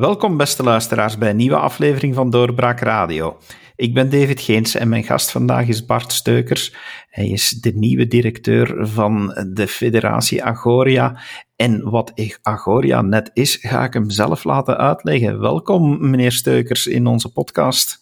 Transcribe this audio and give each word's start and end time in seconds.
Welkom, 0.00 0.36
beste 0.36 0.62
luisteraars, 0.62 1.18
bij 1.18 1.30
een 1.30 1.36
nieuwe 1.36 1.56
aflevering 1.56 2.14
van 2.14 2.30
Doorbraak 2.30 2.80
Radio. 2.80 3.38
Ik 3.76 3.94
ben 3.94 4.10
David 4.10 4.40
Geens 4.40 4.74
en 4.74 4.88
mijn 4.88 5.04
gast 5.04 5.30
vandaag 5.30 5.68
is 5.68 5.84
Bart 5.84 6.12
Steukers. 6.12 6.74
Hij 7.08 7.28
is 7.28 7.50
de 7.50 7.72
nieuwe 7.74 8.06
directeur 8.06 8.86
van 8.86 9.46
de 9.52 9.68
Federatie 9.68 10.44
Agoria. 10.44 11.20
En 11.56 11.90
wat 11.90 12.12
Agoria 12.42 13.02
net 13.02 13.30
is, 13.32 13.56
ga 13.56 13.84
ik 13.84 13.92
hem 13.92 14.10
zelf 14.10 14.44
laten 14.44 14.76
uitleggen. 14.76 15.40
Welkom, 15.40 16.10
meneer 16.10 16.32
Steukers, 16.32 16.86
in 16.86 17.06
onze 17.06 17.32
podcast. 17.32 17.98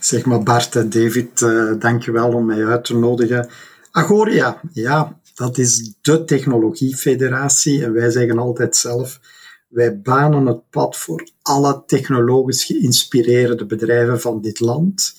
Zeg 0.00 0.24
maar 0.24 0.42
Bart 0.42 0.76
en 0.76 0.90
David, 0.90 1.40
uh, 1.40 1.72
dankjewel 1.78 2.32
om 2.32 2.46
mij 2.46 2.66
uit 2.66 2.84
te 2.84 2.96
nodigen. 2.96 3.48
Agoria, 3.90 4.60
ja, 4.72 5.20
dat 5.34 5.58
is 5.58 5.94
de 6.00 6.24
technologiefederatie 6.24 7.84
en 7.84 7.92
wij 7.92 8.10
zeggen 8.10 8.38
altijd 8.38 8.76
zelf 8.76 9.20
wij 9.68 10.00
banen 10.00 10.46
het 10.46 10.70
pad 10.70 10.96
voor 10.96 11.28
alle 11.42 11.82
technologisch 11.86 12.64
geïnspireerde 12.64 13.66
bedrijven 13.66 14.20
van 14.20 14.40
dit 14.40 14.60
land 14.60 15.14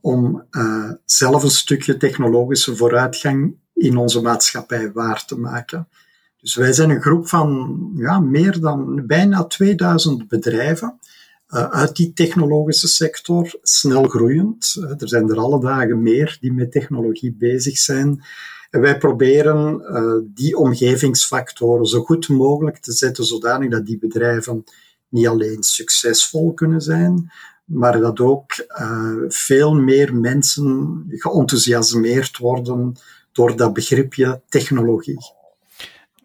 om 0.00 0.44
uh, 0.50 0.90
zelf 1.04 1.42
een 1.42 1.50
stukje 1.50 1.96
technologische 1.96 2.76
vooruitgang 2.76 3.54
in 3.74 3.96
onze 3.96 4.20
maatschappij 4.20 4.92
waar 4.92 5.24
te 5.24 5.38
maken. 5.38 5.88
Dus 6.40 6.54
wij 6.54 6.72
zijn 6.72 6.90
een 6.90 7.02
groep 7.02 7.28
van 7.28 7.78
ja, 7.96 8.20
meer 8.20 8.60
dan 8.60 9.06
bijna 9.06 9.44
2000 9.44 10.28
bedrijven 10.28 10.98
uh, 11.48 11.70
uit 11.70 11.96
die 11.96 12.12
technologische 12.12 12.88
sector, 12.88 13.58
snel 13.62 14.04
groeiend. 14.04 14.76
Uh, 14.78 14.90
er 15.00 15.08
zijn 15.08 15.30
er 15.30 15.38
alle 15.38 15.60
dagen 15.60 16.02
meer 16.02 16.38
die 16.40 16.52
met 16.52 16.72
technologie 16.72 17.32
bezig 17.32 17.78
zijn. 17.78 18.24
En 18.70 18.80
wij 18.80 18.98
proberen 18.98 19.80
uh, 19.80 20.32
die 20.34 20.56
omgevingsfactoren 20.56 21.86
zo 21.86 22.00
goed 22.00 22.28
mogelijk 22.28 22.78
te 22.78 22.92
zetten, 22.92 23.24
zodanig 23.24 23.70
dat 23.70 23.86
die 23.86 23.98
bedrijven 23.98 24.64
niet 25.08 25.26
alleen 25.26 25.62
succesvol 25.62 26.54
kunnen 26.54 26.80
zijn, 26.80 27.32
maar 27.64 28.00
dat 28.00 28.20
ook 28.20 28.66
uh, 28.80 29.12
veel 29.28 29.74
meer 29.74 30.14
mensen 30.14 31.04
geenthousiasmeerd 31.08 32.38
worden 32.38 32.96
door 33.32 33.56
dat 33.56 33.72
begripje 33.72 34.40
technologie. 34.48 35.18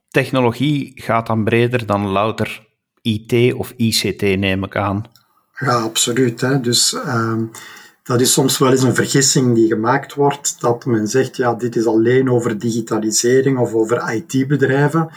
Technologie 0.09 0.91
gaat 0.95 1.27
dan 1.27 1.43
breder 1.43 1.85
dan 1.85 2.07
louter 2.07 2.67
IT 3.01 3.53
of 3.53 3.73
ICT, 3.75 4.21
neem 4.21 4.63
ik 4.63 4.75
aan. 4.75 5.03
Ja, 5.59 5.81
absoluut. 5.81 6.41
Hè. 6.41 6.59
Dus 6.59 6.93
uh, 6.93 7.41
dat 8.05 8.21
is 8.21 8.33
soms 8.33 8.57
wel 8.57 8.71
eens 8.71 8.83
een 8.83 8.95
vergissing 8.95 9.55
die 9.55 9.67
gemaakt 9.67 10.13
wordt, 10.13 10.61
dat 10.61 10.85
men 10.85 11.07
zegt, 11.07 11.37
ja, 11.37 11.53
dit 11.53 11.75
is 11.75 11.85
alleen 11.85 12.29
over 12.29 12.59
digitalisering 12.59 13.57
of 13.57 13.73
over 13.73 14.13
IT-bedrijven. 14.13 15.09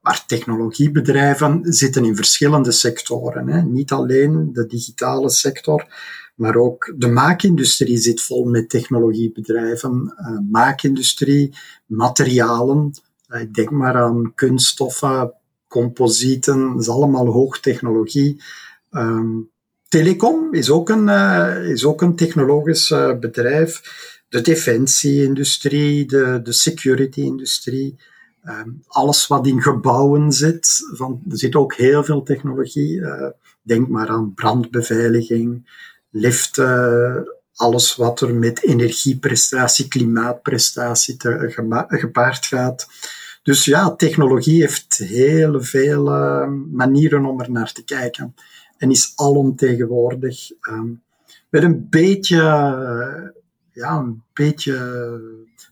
Maar 0.00 0.24
technologiebedrijven 0.26 1.60
zitten 1.62 2.04
in 2.04 2.16
verschillende 2.16 2.72
sectoren. 2.72 3.48
Hè. 3.48 3.62
Niet 3.62 3.92
alleen 3.92 4.50
de 4.52 4.66
digitale 4.66 5.30
sector, 5.30 5.86
maar 6.34 6.56
ook 6.56 6.94
de 6.96 7.08
maakindustrie 7.08 7.96
zit 7.96 8.22
vol 8.22 8.44
met 8.44 8.68
technologiebedrijven. 8.68 10.14
Uh, 10.18 10.38
maakindustrie, 10.50 11.54
materialen, 11.86 12.90
ik 13.28 13.54
denk 13.54 13.70
maar 13.70 13.94
aan 13.94 14.32
kunststoffen, 14.34 15.32
composieten, 15.68 16.72
dat 16.72 16.80
is 16.80 16.88
allemaal 16.88 17.26
hoogtechnologie. 17.26 18.42
Um, 18.90 19.50
Telecom 19.88 20.54
is 20.54 20.70
ook 20.70 20.88
een, 20.88 21.08
uh, 21.08 21.68
is 21.70 21.84
ook 21.84 22.02
een 22.02 22.16
technologisch 22.16 22.90
uh, 22.90 23.18
bedrijf. 23.18 23.82
De 24.28 24.40
defensie-industrie, 24.40 26.06
de, 26.06 26.40
de 26.42 26.52
security-industrie. 26.52 27.96
Um, 28.44 28.82
alles 28.86 29.26
wat 29.26 29.46
in 29.46 29.62
gebouwen 29.62 30.32
zit. 30.32 30.68
Van, 30.92 31.22
er 31.30 31.38
zit 31.38 31.54
ook 31.54 31.74
heel 31.74 32.04
veel 32.04 32.22
technologie. 32.22 32.98
Uh, 32.98 33.28
denk 33.62 33.88
maar 33.88 34.08
aan 34.08 34.34
brandbeveiliging, 34.34 35.70
liften, 36.10 37.28
alles 37.54 37.96
wat 37.96 38.20
er 38.20 38.34
met 38.34 38.62
energieprestatie, 38.62 39.88
klimaatprestatie 39.88 41.16
te, 41.16 41.52
gepaard 41.88 42.46
gaat. 42.46 42.86
Dus 43.42 43.64
ja, 43.64 43.96
technologie 43.96 44.60
heeft 44.60 44.96
heel 44.96 45.62
veel 45.62 46.04
manieren 46.72 47.24
om 47.24 47.40
er 47.40 47.50
naar 47.50 47.72
te 47.72 47.84
kijken 47.84 48.34
en 48.78 48.90
is 48.90 49.12
alomtegenwoordig. 49.16 50.50
Um, 50.68 51.02
met 51.48 51.62
een 51.62 51.86
beetje, 51.88 52.36
ja, 53.72 53.96
een 53.96 54.22
beetje 54.32 55.20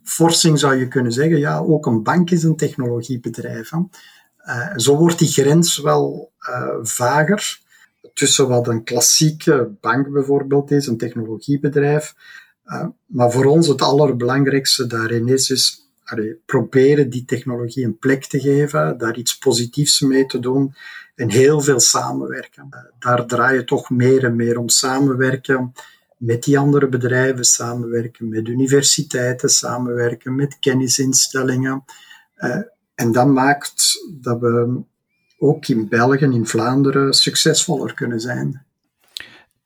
forcing 0.02 0.58
zou 0.58 0.74
je 0.74 0.88
kunnen 0.88 1.12
zeggen. 1.12 1.38
Ja, 1.38 1.58
ook 1.58 1.86
een 1.86 2.02
bank 2.02 2.30
is 2.30 2.42
een 2.42 2.56
technologiebedrijf. 2.56 3.72
Uh, 3.72 4.76
zo 4.76 4.96
wordt 4.96 5.18
die 5.18 5.28
grens 5.28 5.78
wel 5.78 6.32
uh, 6.48 6.68
vager 6.82 7.60
tussen 8.14 8.48
wat 8.48 8.68
een 8.68 8.84
klassieke 8.84 9.70
bank 9.80 10.12
bijvoorbeeld 10.12 10.70
is, 10.70 10.86
een 10.86 10.96
technologiebedrijf. 10.96 12.14
maar 13.06 13.30
voor 13.30 13.44
ons 13.44 13.68
het 13.68 13.82
allerbelangrijkste 13.82 14.86
daarin 14.86 15.28
is, 15.28 15.50
is 15.50 15.88
proberen 16.46 17.10
die 17.10 17.24
technologie 17.24 17.84
een 17.84 17.98
plek 17.98 18.24
te 18.24 18.40
geven, 18.40 18.98
daar 18.98 19.16
iets 19.16 19.38
positiefs 19.38 20.00
mee 20.00 20.26
te 20.26 20.38
doen 20.38 20.74
en 21.14 21.30
heel 21.30 21.60
veel 21.60 21.80
samenwerken. 21.80 22.68
Daar 22.98 23.26
draai 23.26 23.56
je 23.56 23.64
toch 23.64 23.90
meer 23.90 24.24
en 24.24 24.36
meer 24.36 24.58
om 24.58 24.68
samenwerken 24.68 25.72
met 26.16 26.42
die 26.42 26.58
andere 26.58 26.88
bedrijven, 26.88 27.44
samenwerken 27.44 28.28
met 28.28 28.48
universiteiten, 28.48 29.48
samenwerken 29.48 30.34
met 30.34 30.58
kennisinstellingen. 30.58 31.84
Uh, 32.36 32.56
en 32.94 33.12
dat 33.12 33.26
maakt 33.26 34.04
dat 34.20 34.40
we 34.40 34.82
ook 35.38 35.66
in 35.66 35.88
België, 35.88 36.24
in 36.24 36.46
Vlaanderen, 36.46 37.12
succesvoller 37.12 37.94
kunnen 37.94 38.20
zijn. 38.20 38.66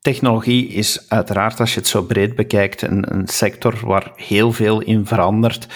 Technologie 0.00 0.68
is 0.68 1.04
uiteraard, 1.08 1.60
als 1.60 1.74
je 1.74 1.80
het 1.80 1.88
zo 1.88 2.02
breed 2.02 2.34
bekijkt, 2.34 2.82
een, 2.82 3.14
een, 3.14 3.28
sector 3.28 3.80
waar 3.86 4.12
heel 4.16 4.52
veel 4.52 4.80
in 4.80 5.06
verandert. 5.06 5.66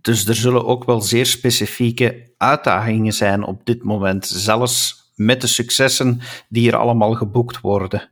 Dus 0.00 0.26
er 0.26 0.34
zullen 0.34 0.66
ook 0.66 0.84
wel 0.84 1.00
zeer 1.00 1.26
specifieke 1.26 2.32
uitdagingen 2.36 3.12
zijn 3.12 3.44
op 3.44 3.66
dit 3.66 3.82
moment, 3.82 4.26
zelfs 4.26 4.99
met 5.20 5.40
de 5.40 5.46
successen 5.46 6.20
die 6.48 6.70
er 6.70 6.76
allemaal 6.76 7.14
geboekt 7.14 7.60
worden. 7.60 8.10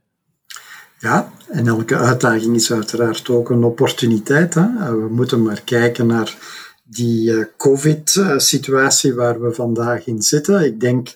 Ja, 0.99 1.33
en 1.49 1.67
elke 1.67 1.97
uitdaging 1.97 2.55
is 2.55 2.73
uiteraard 2.73 3.29
ook 3.29 3.51
een 3.51 3.65
opportuniteit. 3.65 4.55
Hè? 4.55 4.67
We 5.01 5.09
moeten 5.11 5.43
maar 5.43 5.61
kijken 5.61 6.07
naar 6.07 6.37
die 6.85 7.33
eh, 7.33 7.45
COVID-situatie 7.57 9.15
waar 9.15 9.41
we 9.41 9.53
vandaag 9.53 10.07
in 10.07 10.23
zitten. 10.23 10.65
Ik 10.65 10.81
denk, 10.81 11.15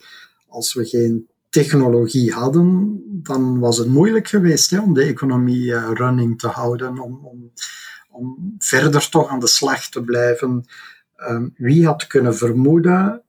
als 0.48 0.74
we 0.74 0.84
geen 0.84 1.28
technologie 1.48 2.32
hadden, 2.32 3.00
dan 3.22 3.58
was 3.58 3.78
het 3.78 3.88
moeilijk 3.88 4.28
geweest 4.28 4.70
hè, 4.70 4.80
om 4.80 4.94
de 4.94 5.02
economie 5.02 5.64
uh, 5.64 5.90
running 5.94 6.38
te 6.38 6.48
houden, 6.48 6.98
om, 6.98 7.20
om, 7.24 7.52
om, 8.10 8.54
verder 8.58 9.08
toch 9.08 9.28
aan 9.28 9.40
de 9.40 9.46
slag 9.46 9.88
te 9.88 10.02
blijven. 10.02 10.64
Um, 11.28 11.54
wie 11.56 11.86
had 11.86 12.06
kunnen 12.06 12.36
vermoeden 12.36 13.22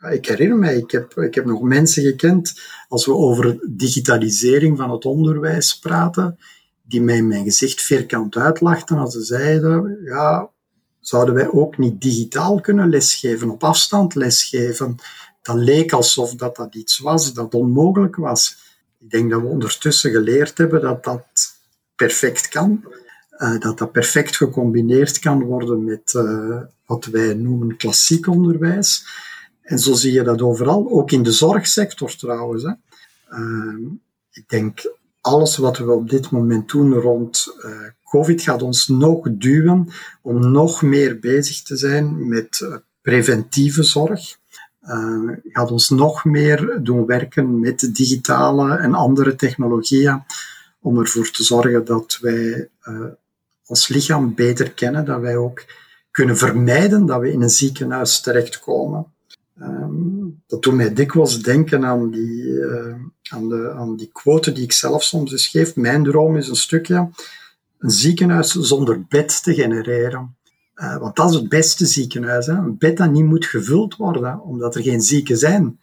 ik 0.00 0.26
herinner 0.26 0.58
mij, 0.58 0.76
ik 0.76 0.90
heb, 0.90 1.18
ik 1.18 1.34
heb 1.34 1.44
nog 1.44 1.62
mensen 1.62 2.02
gekend, 2.02 2.60
als 2.88 3.06
we 3.06 3.12
over 3.12 3.58
digitalisering 3.68 4.76
van 4.76 4.90
het 4.90 5.04
onderwijs 5.04 5.78
praten, 5.78 6.38
die 6.82 7.02
mij 7.02 7.16
in 7.16 7.26
mijn 7.26 7.44
gezicht 7.44 7.82
vierkant 7.82 8.36
uitlachten 8.36 8.98
als 8.98 9.12
ze 9.12 9.22
zeiden, 9.22 9.98
ja, 10.04 10.50
zouden 11.00 11.34
wij 11.34 11.50
ook 11.50 11.78
niet 11.78 12.00
digitaal 12.00 12.60
kunnen 12.60 12.88
lesgeven, 12.88 13.50
op 13.50 13.64
afstand 13.64 14.14
lesgeven? 14.14 14.96
Dat 15.42 15.56
leek 15.56 15.92
alsof 15.92 16.34
dat, 16.34 16.56
dat 16.56 16.74
iets 16.74 16.98
was 16.98 17.32
dat 17.34 17.54
onmogelijk 17.54 18.16
was. 18.16 18.56
Ik 19.00 19.10
denk 19.10 19.30
dat 19.30 19.40
we 19.40 19.46
ondertussen 19.46 20.10
geleerd 20.10 20.58
hebben 20.58 20.80
dat 20.80 21.04
dat 21.04 21.24
perfect 21.96 22.48
kan. 22.48 22.84
Uh, 23.38 23.60
dat 23.60 23.78
dat 23.78 23.92
perfect 23.92 24.36
gecombineerd 24.36 25.18
kan 25.18 25.42
worden 25.42 25.84
met 25.84 26.12
uh, 26.16 26.60
wat 26.86 27.04
wij 27.04 27.34
noemen 27.34 27.76
klassiek 27.76 28.26
onderwijs. 28.26 29.06
En 29.68 29.78
zo 29.78 29.94
zie 29.94 30.12
je 30.12 30.22
dat 30.22 30.42
overal, 30.42 30.90
ook 30.90 31.10
in 31.10 31.22
de 31.22 31.32
zorgsector 31.32 32.16
trouwens. 32.16 32.62
Hè. 32.62 32.72
Uh, 33.30 33.90
ik 34.30 34.48
denk, 34.48 34.92
alles 35.20 35.56
wat 35.56 35.78
we 35.78 35.92
op 35.92 36.10
dit 36.10 36.30
moment 36.30 36.70
doen 36.70 36.94
rond 36.94 37.46
uh, 37.64 37.70
COVID 38.04 38.42
gaat 38.42 38.62
ons 38.62 38.88
nog 38.88 39.28
duwen 39.30 39.88
om 40.22 40.50
nog 40.50 40.82
meer 40.82 41.18
bezig 41.18 41.62
te 41.62 41.76
zijn 41.76 42.28
met 42.28 42.60
uh, 42.60 42.76
preventieve 43.02 43.82
zorg. 43.82 44.36
Uh, 44.82 45.30
gaat 45.42 45.70
ons 45.70 45.88
nog 45.88 46.24
meer 46.24 46.78
doen 46.82 47.06
werken 47.06 47.60
met 47.60 47.90
digitale 47.92 48.76
en 48.76 48.94
andere 48.94 49.34
technologieën 49.34 50.22
om 50.80 50.98
ervoor 50.98 51.30
te 51.30 51.44
zorgen 51.44 51.84
dat 51.84 52.18
wij 52.20 52.70
ons 53.66 53.88
lichaam 53.88 54.34
beter 54.34 54.70
kennen, 54.72 55.04
dat 55.04 55.20
wij 55.20 55.36
ook 55.36 55.64
kunnen 56.10 56.36
vermijden 56.36 57.06
dat 57.06 57.20
we 57.20 57.32
in 57.32 57.42
een 57.42 57.50
ziekenhuis 57.50 58.20
terechtkomen. 58.20 59.06
Um, 59.62 60.42
dat 60.46 60.62
doet 60.62 60.74
mij 60.74 60.94
dikwijls 60.94 61.42
denken 61.42 61.84
aan 61.84 62.10
die, 62.10 62.42
uh, 62.42 62.94
aan, 63.30 63.48
de, 63.48 63.72
aan 63.72 63.96
die 63.96 64.10
quote 64.12 64.52
die 64.52 64.64
ik 64.64 64.72
zelf 64.72 65.02
soms 65.02 65.32
eens 65.32 65.48
geef. 65.48 65.76
Mijn 65.76 66.04
droom 66.04 66.36
is 66.36 66.48
een 66.48 66.56
stukje 66.56 67.10
een 67.78 67.90
ziekenhuis 67.90 68.50
zonder 68.50 69.04
bed 69.08 69.42
te 69.42 69.54
genereren. 69.54 70.36
Uh, 70.74 70.96
want 70.98 71.16
dat 71.16 71.30
is 71.30 71.36
het 71.36 71.48
beste 71.48 71.86
ziekenhuis. 71.86 72.46
Hè? 72.46 72.52
Een 72.52 72.78
bed 72.78 72.96
dat 72.96 73.10
niet 73.10 73.24
moet 73.24 73.46
gevuld 73.46 73.96
worden, 73.96 74.40
omdat 74.40 74.74
er 74.74 74.82
geen 74.82 75.00
zieken 75.00 75.36
zijn. 75.36 75.78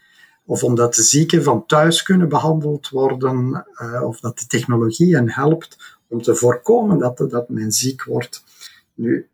of 0.46 0.64
omdat 0.64 0.96
de 0.96 1.04
zieken 1.04 1.44
van 1.44 1.66
thuis 1.66 2.04
kunnen 2.04 2.30
behandeld 2.30 2.90
worden, 2.90 3.66
uh, 3.82 4.04
of 4.04 4.20
dat 4.20 4.40
de 4.40 4.48
technologie 4.48 5.16
hen 5.16 5.32
helpt 5.32 5.98
om 6.08 6.22
te 6.22 6.36
voorkomen 6.36 6.98
dat, 6.98 7.18
dat 7.18 7.50
men 7.50 7.72
ziek 7.72 8.04
wordt. 8.04 8.44
Nu, 8.94 9.30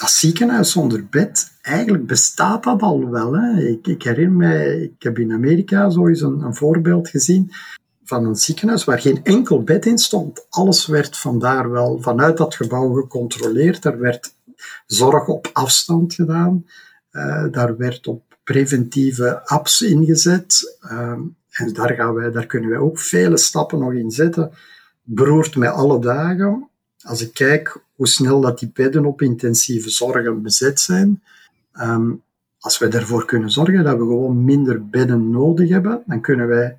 dat 0.00 0.10
ziekenhuis 0.10 0.70
zonder 0.70 1.06
bed, 1.06 1.52
eigenlijk 1.62 2.06
bestaat 2.06 2.64
dat 2.64 2.80
al 2.80 3.10
wel. 3.10 3.32
Hè. 3.32 3.60
Ik, 3.60 3.86
ik 3.86 4.02
herinner 4.02 4.36
mij, 4.36 4.80
ik 4.80 5.02
heb 5.02 5.18
in 5.18 5.32
Amerika 5.32 5.90
zo 5.90 6.08
eens 6.08 6.20
een, 6.20 6.40
een 6.40 6.54
voorbeeld 6.54 7.08
gezien 7.08 7.52
van 8.04 8.24
een 8.24 8.36
ziekenhuis 8.36 8.84
waar 8.84 9.00
geen 9.00 9.20
enkel 9.22 9.62
bed 9.62 9.86
in 9.86 9.98
stond. 9.98 10.46
Alles 10.48 10.86
werd 10.86 11.16
vandaar 11.16 11.70
wel 11.70 12.00
vanuit 12.00 12.36
dat 12.36 12.54
gebouw 12.54 12.92
gecontroleerd. 12.92 13.84
Er 13.84 13.98
werd 13.98 14.34
zorg 14.86 15.26
op 15.26 15.50
afstand 15.52 16.14
gedaan. 16.14 16.66
Uh, 17.12 17.46
daar 17.50 17.76
werd 17.76 18.06
op 18.06 18.22
preventieve 18.44 19.46
apps 19.46 19.82
ingezet. 19.82 20.78
Uh, 20.82 21.18
en 21.50 21.72
daar, 21.72 21.94
gaan 21.94 22.14
wij, 22.14 22.30
daar 22.30 22.46
kunnen 22.46 22.70
wij 22.70 22.78
ook 22.78 22.98
vele 22.98 23.36
stappen 23.36 23.78
nog 23.78 23.92
in 23.92 24.10
zetten. 24.10 24.52
Beroert 25.02 25.56
mij 25.56 25.70
alle 25.70 26.00
dagen. 26.00 26.68
Als 27.02 27.22
ik 27.22 27.34
kijk 27.34 27.82
hoe 28.00 28.08
snel 28.08 28.40
dat 28.40 28.58
die 28.58 28.70
bedden 28.74 29.04
op 29.04 29.22
intensieve 29.22 29.90
zorgen 29.90 30.42
bezet 30.42 30.80
zijn. 30.80 31.22
Um, 31.72 32.22
als 32.58 32.78
wij 32.78 32.90
ervoor 32.90 33.24
kunnen 33.24 33.50
zorgen 33.50 33.84
dat 33.84 33.96
we 33.96 34.02
gewoon 34.02 34.44
minder 34.44 34.88
bedden 34.88 35.30
nodig 35.30 35.68
hebben, 35.68 36.02
dan 36.06 36.20
kunnen 36.20 36.48
wij 36.48 36.78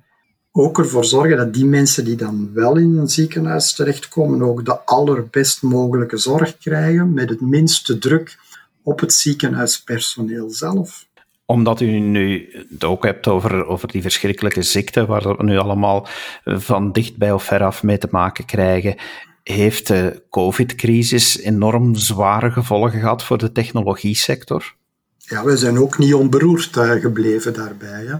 ook 0.52 0.78
ervoor 0.78 1.04
zorgen 1.04 1.36
dat 1.36 1.54
die 1.54 1.64
mensen 1.64 2.04
die 2.04 2.16
dan 2.16 2.50
wel 2.52 2.76
in 2.76 2.96
een 2.96 3.08
ziekenhuis 3.08 3.74
terechtkomen 3.74 4.42
ook 4.42 4.64
de 4.64 4.80
allerbest 4.80 5.62
mogelijke 5.62 6.16
zorg 6.16 6.58
krijgen 6.58 7.12
met 7.14 7.28
het 7.28 7.40
minste 7.40 7.98
druk 7.98 8.38
op 8.82 9.00
het 9.00 9.12
ziekenhuispersoneel 9.12 10.50
zelf 10.50 11.10
omdat 11.46 11.80
u 11.80 11.98
nu 11.98 12.48
het 12.70 12.84
ook 12.84 13.04
hebt 13.04 13.28
over, 13.28 13.66
over 13.66 13.88
die 13.88 14.02
verschrikkelijke 14.02 14.62
ziekte, 14.62 15.06
waar 15.06 15.36
we 15.36 15.44
nu 15.44 15.58
allemaal 15.58 16.06
van 16.44 16.92
dichtbij 16.92 17.32
of 17.32 17.44
veraf 17.44 17.82
mee 17.82 17.98
te 17.98 18.08
maken 18.10 18.44
krijgen, 18.44 18.96
heeft 19.42 19.86
de 19.86 20.22
COVID-crisis 20.30 21.38
enorm 21.38 21.94
zware 21.94 22.50
gevolgen 22.50 23.00
gehad 23.00 23.24
voor 23.24 23.38
de 23.38 23.52
technologie-sector? 23.52 24.74
Ja, 25.18 25.44
we 25.44 25.56
zijn 25.56 25.78
ook 25.78 25.98
niet 25.98 26.14
onberoerd 26.14 26.76
uh, 26.76 26.90
gebleven 26.90 27.54
daarbij. 27.54 28.04
Hè. 28.04 28.16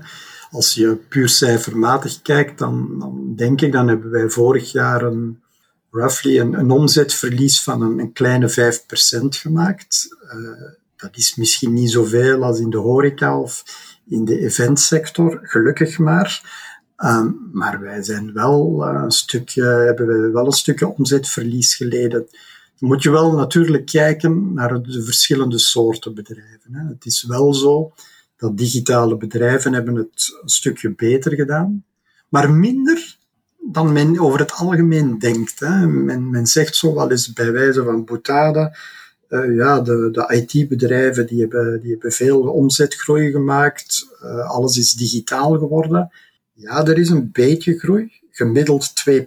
Als 0.51 0.75
je 0.75 0.97
puur 1.09 1.29
cijfermatig 1.29 2.23
kijkt, 2.23 2.59
dan, 2.59 2.99
dan, 2.99 3.33
denk 3.37 3.61
ik, 3.61 3.73
dan 3.73 3.89
hebben 3.89 4.11
wij 4.11 4.29
vorig 4.29 4.73
jaar 4.73 5.03
een, 5.03 5.43
roughly 5.91 6.39
een, 6.39 6.71
omzetverlies 6.71 7.63
van 7.63 7.83
een, 7.83 8.13
kleine 8.13 8.51
5% 8.51 8.55
gemaakt. 9.29 10.17
Uh, 10.25 10.73
dat 10.97 11.17
is 11.17 11.35
misschien 11.35 11.73
niet 11.73 11.91
zoveel 11.91 12.43
als 12.43 12.59
in 12.59 12.71
de 12.71 12.77
horeca 12.77 13.39
of 13.39 13.65
in 14.09 14.25
de 14.25 14.39
eventsector, 14.39 15.41
gelukkig 15.43 15.99
maar. 15.99 16.61
Um, 17.05 17.51
maar 17.53 17.81
wij 17.81 18.03
zijn 18.03 18.33
wel 18.33 18.89
uh, 18.89 19.03
een 19.03 19.11
stukje, 19.11 19.65
hebben 19.65 20.07
we 20.07 20.31
wel 20.31 20.47
een 20.47 20.53
stukje 20.53 20.89
omzetverlies 20.89 21.75
geleden. 21.75 22.29
Dan 22.79 22.89
moet 22.89 23.03
je 23.03 23.11
wel 23.11 23.33
natuurlijk 23.33 23.87
kijken 23.87 24.55
naar 24.55 24.83
de 24.83 25.03
verschillende 25.03 25.59
soorten 25.59 26.15
bedrijven. 26.15 26.75
Hè. 26.75 26.89
Het 26.89 27.05
is 27.05 27.23
wel 27.23 27.55
zo 27.55 27.93
dat 28.37 28.59
digitale 28.59 29.17
bedrijven 29.17 29.73
hebben 29.73 29.95
het 29.95 30.39
een 30.43 30.49
stukje 30.49 30.95
beter 30.95 31.35
gedaan, 31.35 31.85
maar 32.29 32.51
minder 32.51 33.17
dan 33.73 33.93
men 33.93 34.21
over 34.21 34.39
het 34.39 34.53
algemeen 34.53 35.19
denkt. 35.19 35.61
Hè. 35.61 35.87
Men, 35.87 36.31
men 36.31 36.47
zegt 36.47 36.77
zo 36.77 36.95
wel 36.95 37.11
eens 37.11 37.33
bij 37.33 37.53
wijze 37.53 37.85
van 37.85 38.05
boutade, 38.05 38.77
uh, 39.29 39.57
ja, 39.57 39.81
de, 39.81 40.09
de 40.13 40.47
IT-bedrijven 40.47 41.27
die 41.27 41.41
hebben, 41.41 41.81
die 41.81 41.91
hebben 41.91 42.13
veel 42.13 42.41
omzetgroei 42.41 43.31
gemaakt, 43.31 44.07
uh, 44.25 44.51
alles 44.51 44.77
is 44.77 44.93
digitaal 44.93 45.59
geworden. 45.59 46.11
Ja, 46.63 46.85
er 46.87 46.99
is 46.99 47.09
een 47.09 47.31
beetje 47.33 47.79
groei, 47.79 48.13
gemiddeld 48.31 48.93
2%, 49.11 49.23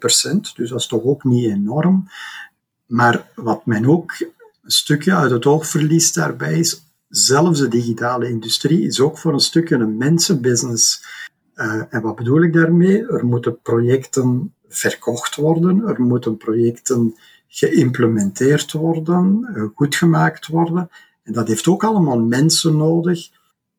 dus 0.56 0.70
dat 0.70 0.80
is 0.80 0.88
toch 0.88 1.04
ook 1.04 1.24
niet 1.24 1.46
enorm. 1.46 2.10
Maar 2.86 3.32
wat 3.36 3.66
men 3.66 3.86
ook 3.86 4.16
een 4.20 4.72
stukje 4.72 5.16
uit 5.16 5.32
het 5.32 5.46
oog 5.46 5.68
verliest 5.68 6.16
daarbij 6.16 6.60
is, 6.60 6.84
zelfs 7.08 7.60
de 7.60 7.68
digitale 7.68 8.30
industrie 8.30 8.82
is 8.82 9.00
ook 9.00 9.18
voor 9.18 9.34
een 9.34 9.40
stukje 9.40 9.76
een 9.76 9.98
mensenbusiness. 9.98 11.06
Uh, 11.56 11.82
en 11.90 12.02
wat 12.02 12.16
bedoel 12.16 12.44
ik 12.44 12.54
daarmee? 12.54 13.08
Er 13.08 13.26
moeten 13.26 13.62
projecten 13.62 14.54
verkocht 14.68 15.36
worden, 15.36 15.88
er 15.88 16.02
moeten 16.02 16.38
projecten 16.38 17.16
geïmplementeerd 17.48 18.72
worden, 18.72 19.54
uh, 19.56 19.64
goed 19.76 19.96
gemaakt 19.96 20.48
worden. 20.48 20.90
En 21.24 21.34
dat 21.34 21.48
heeft 21.48 21.68
ook 21.68 21.84
allemaal 21.84 22.20
mensen 22.20 22.78
nodig. 22.78 23.30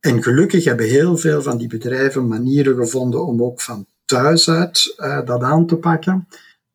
En 0.07 0.23
gelukkig 0.23 0.65
hebben 0.65 0.87
heel 0.87 1.17
veel 1.17 1.43
van 1.43 1.59
die 1.59 1.69
bedrijven 1.69 2.29
manieren 2.29 2.77
gevonden 2.77 3.27
om 3.27 3.43
ook 3.43 3.61
van 3.61 3.87
thuis 4.05 4.51
uit 4.51 4.95
uh, 4.99 5.27
dat 5.27 5.43
aan 5.43 5.67
te 5.67 5.77
pakken. 5.77 6.29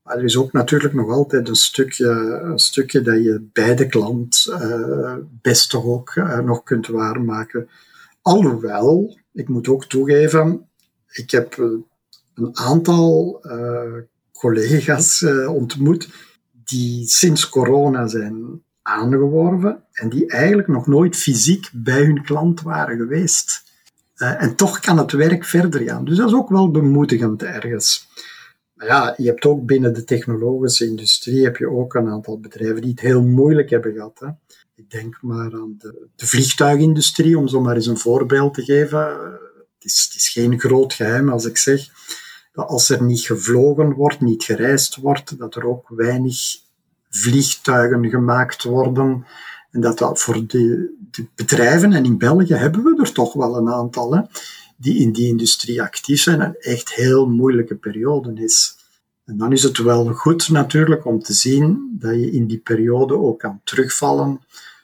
Maar 0.04 0.18
er 0.18 0.24
is 0.24 0.38
ook 0.38 0.52
natuurlijk 0.52 0.94
nog 0.94 1.10
altijd 1.10 1.48
een 1.48 1.56
stukje, 1.56 2.10
een 2.44 2.60
stukje 2.60 3.02
dat 3.02 3.24
je 3.24 3.50
bij 3.54 3.76
de 3.76 3.88
klant 3.88 4.46
uh, 4.50 5.16
best 5.42 5.70
toch 5.70 5.86
ook 5.86 6.16
uh, 6.16 6.40
nog 6.40 6.64
kunt 6.64 6.88
waarmaken. 6.88 7.70
Alhoewel, 8.22 9.18
ik 9.34 9.48
moet 9.48 9.68
ook 9.68 9.86
toegeven, 9.86 10.68
ik 11.12 11.32
heb 11.32 11.58
een 12.36 12.50
aantal 12.58 13.42
collega's 14.32 15.26
ontmoet 15.48 16.10
die 16.64 17.08
sinds 17.08 17.50
corona 17.50 18.08
zijn 18.08 18.64
aangeworven 18.92 19.84
en 19.92 20.10
die 20.10 20.28
eigenlijk 20.28 20.68
nog 20.68 20.88
nooit 20.88 21.16
fysiek 21.16 21.70
bij 21.74 22.04
hun 22.04 22.24
klant 22.24 22.62
waren 22.62 22.98
geweest. 22.98 23.64
Uh, 24.18 24.42
en 24.42 24.56
toch 24.56 24.80
kan 24.80 24.98
het 24.98 25.12
werk 25.12 25.46
verder 25.46 25.82
gaan. 25.82 26.06
Dus 26.06 26.18
dat 26.18 26.28
is 26.28 26.36
ook 26.36 26.50
wel 26.50 26.72
bemoedigend 26.72 27.44
ergens. 27.44 28.08
Maar 28.74 28.88
ja, 28.88 29.14
je 29.18 29.28
hebt 29.28 29.46
ook 29.46 29.66
binnen 29.66 29.94
de 29.94 30.04
technologische 30.04 30.86
industrie 30.86 31.44
heb 31.44 31.58
je 31.58 31.70
ook 31.70 31.94
een 31.94 32.10
aantal 32.10 32.40
bedrijven 32.40 32.82
die 32.82 32.92
het 32.92 33.00
heel 33.00 33.24
moeilijk 33.24 33.70
hebben 33.70 33.94
gehad. 33.94 34.20
Hè. 34.20 34.28
Ik 34.76 34.90
denk 34.90 35.18
maar 35.22 35.54
aan 35.54 35.76
de, 35.78 36.08
de, 36.16 36.28
vliegtuigindustrie, 36.28 37.38
om 37.38 37.48
zo 37.48 37.62
maar 37.62 37.76
eens 37.76 37.88
een 37.88 37.98
voorbeeld 37.98 38.54
te 38.54 38.64
geven. 38.64 39.00
Het 39.00 39.86
is, 39.92 40.04
het 40.04 40.16
is 40.16 40.30
geen 40.30 40.60
groot 40.60 40.94
geheim 40.94 41.30
als 41.30 41.46
ik 41.46 41.58
zeg 41.58 41.90
dat 42.52 42.68
als 42.68 42.90
er 42.90 43.04
niet 43.04 43.22
gevlogen 43.22 43.94
wordt, 43.94 44.22
niet 44.22 44.44
gereisd 44.44 44.96
wordt, 44.96 45.38
dat 45.38 45.56
er 45.56 45.68
ook 45.68 45.90
weinig 45.90 46.58
vliegtuigen 47.12 48.10
gemaakt 48.10 48.64
worden. 48.64 49.26
En 49.72 49.82
dat 49.82 49.98
dat 49.98 50.22
voor 50.22 50.48
de, 50.48 50.94
bedrijven, 51.36 51.94
en 51.94 52.06
in 52.06 52.18
België 52.18 52.54
hebben 52.54 52.84
we 52.84 53.02
er 53.02 53.12
toch 53.12 53.34
wel 53.34 53.58
een 53.58 53.70
aantal, 53.70 54.28
die 54.78 54.98
in 54.98 55.12
die 55.12 55.28
industrie 55.28 55.82
actief 55.82 56.22
zijn, 56.22 56.42
een 56.42 56.56
echt 56.60 56.94
heel 56.94 57.30
moeilijke 57.30 57.76
periode 57.76 58.44
is. 58.44 58.76
En 59.26 59.38
dan 59.38 59.52
is 59.52 59.64
het 59.64 59.78
wel 59.78 60.14
goed 60.14 60.50
natuurlijk 60.50 61.06
om 61.06 61.20
te 61.20 61.34
zien 61.34 61.96
dat 62.00 62.14
je 62.14 62.32
in 62.32 62.48
die 62.48 62.58
periode 62.58 63.18
ook 63.18 63.40
kan 63.40 63.62
terugvallen 63.64 64.40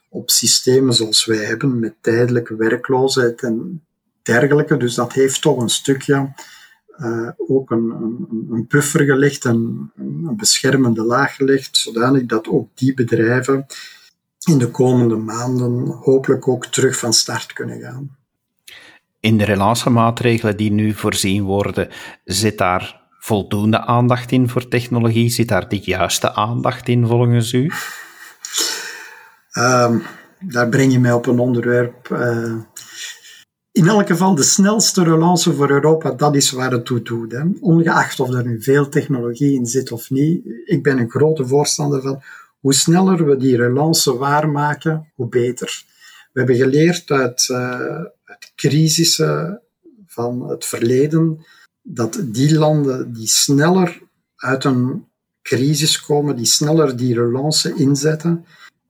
op 0.10 0.30
systemen 0.30 0.94
zoals 0.94 1.26
wij 1.26 1.46
hebben, 1.46 1.80
met 1.80 1.96
tijdelijke 2.02 2.56
werkloosheid 2.56 3.42
en 3.42 3.86
dergelijke. 4.22 4.78
Dus 4.78 4.96
dat 4.96 5.14
heeft 5.14 5.42
toch 5.42 5.62
een 5.62 5.70
stukje 5.70 6.34
uh, 6.98 7.30
ook 7.38 7.72
een, 7.72 7.90
een, 7.90 8.48
een, 8.52 8.66
buffer 8.68 9.06
gelegd 9.06 9.46
en 9.46 9.92
een 9.96 10.36
beschermende 10.38 11.04
laag 11.04 11.36
gelegd, 11.36 11.78
zodanig 11.78 12.26
dat 12.26 12.48
ook 12.48 12.70
die 12.74 12.94
bedrijven 12.94 13.66
in 14.44 14.58
de 14.58 14.72
komende 14.72 15.16
maanden 15.16 15.88
hopelijk 15.88 16.48
ook 16.48 16.66
terug 16.66 16.98
van 16.98 17.14
start 17.14 17.54
kunnen 17.54 17.80
gaan. 17.80 18.16
In 19.20 19.38
de 19.38 19.46
relatiemaatregelen 19.46 20.58
die 20.58 20.72
nu 20.72 20.94
voorzien 20.94 21.44
worden, 21.44 21.90
zit 22.24 22.58
daar 22.58 23.02
voldoende 23.20 23.86
aandacht 23.86 24.32
in 24.32 24.50
voor 24.50 24.68
technologie? 24.68 25.30
Zit 25.30 25.48
daar 25.48 25.70
de 25.70 25.80
juiste 25.80 26.34
aandacht 26.34 26.88
in 26.88 27.08
volgens 27.08 27.54
u? 27.54 27.72
Um, 29.54 30.04
daar 30.40 30.70
breng 30.70 30.92
je 30.92 31.00
mij 31.00 31.14
op 31.14 31.26
een 31.26 31.40
onderwerp 31.40 32.10
uh, 32.12 32.54
in 33.78 33.88
elk 33.88 34.08
geval 34.08 34.36
de 34.36 34.44
snelste 34.44 35.04
relance 35.04 35.54
voor 35.54 35.70
Europa, 35.70 36.12
dat 36.12 36.36
is 36.36 36.52
waar 36.52 36.72
het 36.72 36.86
toe 36.86 37.02
doet. 37.02 37.32
Hè. 37.32 37.44
Ongeacht 37.60 38.20
of 38.20 38.34
er 38.34 38.46
nu 38.46 38.62
veel 38.62 38.90
technologie 38.90 39.54
in 39.54 39.66
zit 39.66 39.92
of 39.92 40.10
niet. 40.10 40.46
Ik 40.66 40.84
ben 40.84 40.98
een 40.98 41.10
grote 41.10 41.48
voorstander 41.48 42.02
van 42.02 42.22
hoe 42.60 42.74
sneller 42.74 43.26
we 43.26 43.38
die 43.38 43.56
relance 43.56 44.18
waarmaken, 44.18 45.12
hoe 45.16 45.28
beter. 45.28 45.84
We 46.32 46.40
hebben 46.40 46.56
geleerd 46.56 47.12
uit, 47.12 47.48
uh, 47.52 47.70
uit 48.24 48.52
crisissen 48.56 49.62
van 50.06 50.50
het 50.50 50.66
verleden 50.66 51.46
dat 51.82 52.20
die 52.24 52.58
landen 52.58 53.14
die 53.14 53.28
sneller 53.28 54.02
uit 54.36 54.64
een 54.64 55.06
crisis 55.42 56.02
komen, 56.02 56.36
die 56.36 56.46
sneller 56.46 56.98
die 56.98 57.14
relance 57.14 57.74
inzetten, 57.74 58.46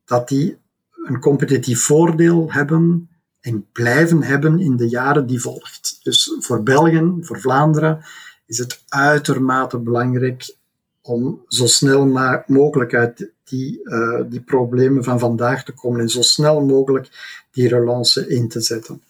dat 0.05 0.27
die 0.27 0.57
een 1.05 1.19
competitief 1.19 1.81
voordeel 1.81 2.51
hebben 2.51 3.09
en 3.41 3.65
blijven 3.71 4.23
hebben 4.23 4.59
in 4.59 4.75
de 4.77 4.89
jaren 4.89 5.27
die 5.27 5.41
volgt. 5.41 5.99
Dus 6.03 6.35
voor 6.39 6.63
België, 6.63 7.13
voor 7.21 7.39
Vlaanderen, 7.39 8.05
is 8.45 8.57
het 8.57 8.83
uitermate 8.87 9.77
belangrijk 9.77 10.55
om 11.01 11.41
zo 11.47 11.65
snel 11.65 12.05
mogelijk 12.47 12.93
uit 12.93 13.31
die, 13.43 13.79
uh, 13.83 14.21
die 14.29 14.41
problemen 14.41 15.03
van 15.03 15.19
vandaag 15.19 15.63
te 15.63 15.73
komen 15.73 15.99
en 15.99 16.09
zo 16.09 16.21
snel 16.21 16.65
mogelijk 16.65 17.09
die 17.51 17.67
relance 17.67 18.27
in 18.27 18.47
te 18.47 18.61
zetten. 18.61 19.01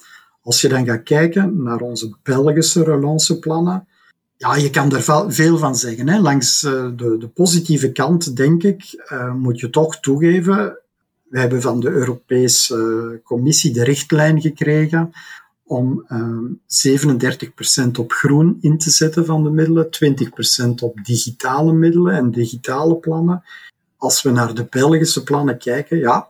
Als 0.42 0.62
je 0.62 0.68
dan 0.68 0.86
gaat 0.86 1.04
kijken 1.04 1.64
naar 1.64 1.80
onze 1.80 2.16
Belgische 2.24 2.84
relanceplannen, 2.84 3.88
ja, 4.38 4.56
je 4.56 4.70
kan 4.70 4.96
er 4.96 5.32
veel 5.34 5.58
van 5.58 5.76
zeggen. 5.76 6.10
Hè. 6.10 6.20
Langs 6.20 6.62
de, 6.62 7.16
de 7.20 7.28
positieve 7.34 7.92
kant, 7.92 8.36
denk 8.36 8.64
ik, 8.64 9.10
moet 9.36 9.60
je 9.60 9.70
toch 9.70 10.00
toegeven, 10.00 10.80
we 11.30 11.40
hebben 11.40 11.62
van 11.62 11.80
de 11.80 11.90
Europese 11.90 13.22
Commissie 13.24 13.74
de 13.74 13.84
richtlijn 13.84 14.42
gekregen 14.42 15.12
om 15.68 16.06
uh, 16.10 16.52
37% 17.88 17.92
op 18.00 18.12
groen 18.12 18.58
in 18.62 18.78
te 18.78 18.90
zetten 18.90 19.26
van 19.26 19.44
de 19.44 19.50
middelen, 19.50 19.90
20% 20.66 20.70
op 20.84 21.00
digitale 21.04 21.74
middelen 21.74 22.16
en 22.16 22.32
digitale 22.32 22.96
plannen. 22.96 23.44
Als 23.98 24.22
we 24.22 24.30
naar 24.30 24.54
de 24.54 24.66
Belgische 24.70 25.24
plannen 25.24 25.58
kijken, 25.58 25.98
ja, 25.98 26.30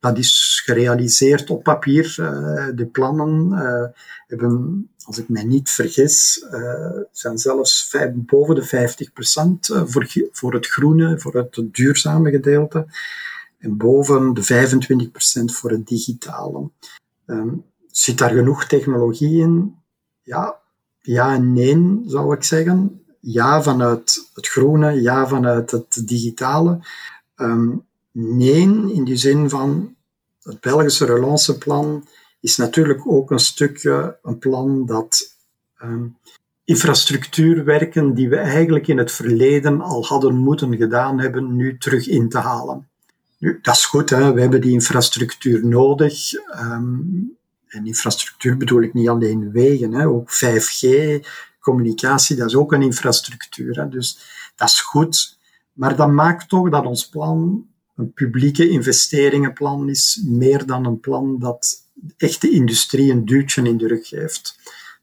dat 0.00 0.18
is 0.18 0.62
gerealiseerd 0.64 1.50
op 1.50 1.62
papier. 1.62 2.16
Uh, 2.20 2.66
de 2.74 2.86
plannen 2.86 3.50
uh, 3.52 4.00
hebben, 4.26 4.90
als 5.04 5.18
ik 5.18 5.28
mij 5.28 5.44
niet 5.44 5.70
vergis, 5.70 6.44
zijn 7.12 7.38
zelfs 7.38 7.96
boven 8.14 8.54
de 8.54 8.88
50% 9.84 9.88
voor, 9.88 10.06
voor 10.32 10.54
het 10.54 10.66
groene, 10.66 11.18
voor 11.18 11.34
het 11.34 11.62
duurzame 11.72 12.30
gedeelte. 12.30 12.86
En 13.58 13.76
boven 13.76 14.34
de 14.34 14.42
25% 14.42 15.54
voor 15.54 15.70
het 15.70 15.86
digitale. 15.86 16.70
Um, 17.26 17.64
Zit 17.90 18.18
daar 18.18 18.30
genoeg 18.30 18.64
technologie 18.64 19.40
in? 19.40 19.76
Ja, 20.22 20.58
ja 21.00 21.34
en 21.34 21.52
nee, 21.52 22.02
zou 22.06 22.34
ik 22.34 22.44
zeggen. 22.44 23.04
Ja 23.20 23.62
vanuit 23.62 24.30
het 24.34 24.48
groene, 24.48 25.00
ja 25.00 25.26
vanuit 25.28 25.70
het 25.70 26.02
digitale. 26.08 26.80
Um, 27.36 27.84
nee, 28.12 28.62
in 28.92 29.04
die 29.04 29.16
zin 29.16 29.50
van 29.50 29.96
het 30.42 30.60
Belgische 30.60 31.04
relanceplan 31.04 32.06
is 32.40 32.56
natuurlijk 32.56 33.06
ook 33.06 33.30
een 33.30 33.38
stukje 33.38 34.18
een 34.22 34.38
plan 34.38 34.86
dat 34.86 35.36
um, 35.82 36.16
infrastructuurwerken 36.64 38.14
die 38.14 38.28
we 38.28 38.36
eigenlijk 38.36 38.86
in 38.86 38.98
het 38.98 39.12
verleden 39.12 39.80
al 39.80 40.04
hadden 40.04 40.36
moeten 40.36 40.76
gedaan 40.76 41.18
hebben, 41.18 41.56
nu 41.56 41.78
terug 41.78 42.06
in 42.06 42.28
te 42.28 42.38
halen. 42.38 42.87
Dat 43.38 43.76
is 43.76 43.84
goed, 43.84 44.10
hè? 44.10 44.32
we 44.32 44.40
hebben 44.40 44.60
die 44.60 44.72
infrastructuur 44.72 45.66
nodig. 45.66 46.32
Um, 46.60 47.36
en 47.68 47.86
infrastructuur 47.86 48.56
bedoel 48.56 48.82
ik 48.82 48.94
niet 48.94 49.08
alleen 49.08 49.50
wegen, 49.50 49.92
hè, 49.92 50.06
ook 50.06 50.30
5G, 50.32 50.86
communicatie, 51.60 52.36
dat 52.36 52.46
is 52.46 52.56
ook 52.56 52.72
een 52.72 52.82
infrastructuur. 52.82 53.80
Hè, 53.80 53.88
dus 53.88 54.18
dat 54.56 54.68
is 54.68 54.80
goed. 54.80 55.38
Maar 55.72 55.96
dat 55.96 56.10
maakt 56.10 56.48
toch 56.48 56.70
dat 56.70 56.86
ons 56.86 57.08
plan 57.08 57.66
een 57.96 58.12
publieke 58.12 58.68
investeringenplan 58.68 59.88
is, 59.88 60.22
meer 60.26 60.66
dan 60.66 60.84
een 60.84 61.00
plan 61.00 61.38
dat 61.38 61.86
echt 62.16 62.40
de 62.40 62.50
industrie 62.50 63.12
een 63.12 63.24
duwtje 63.24 63.62
in 63.62 63.76
de 63.76 63.86
rug 63.86 64.08
geeft. 64.08 64.58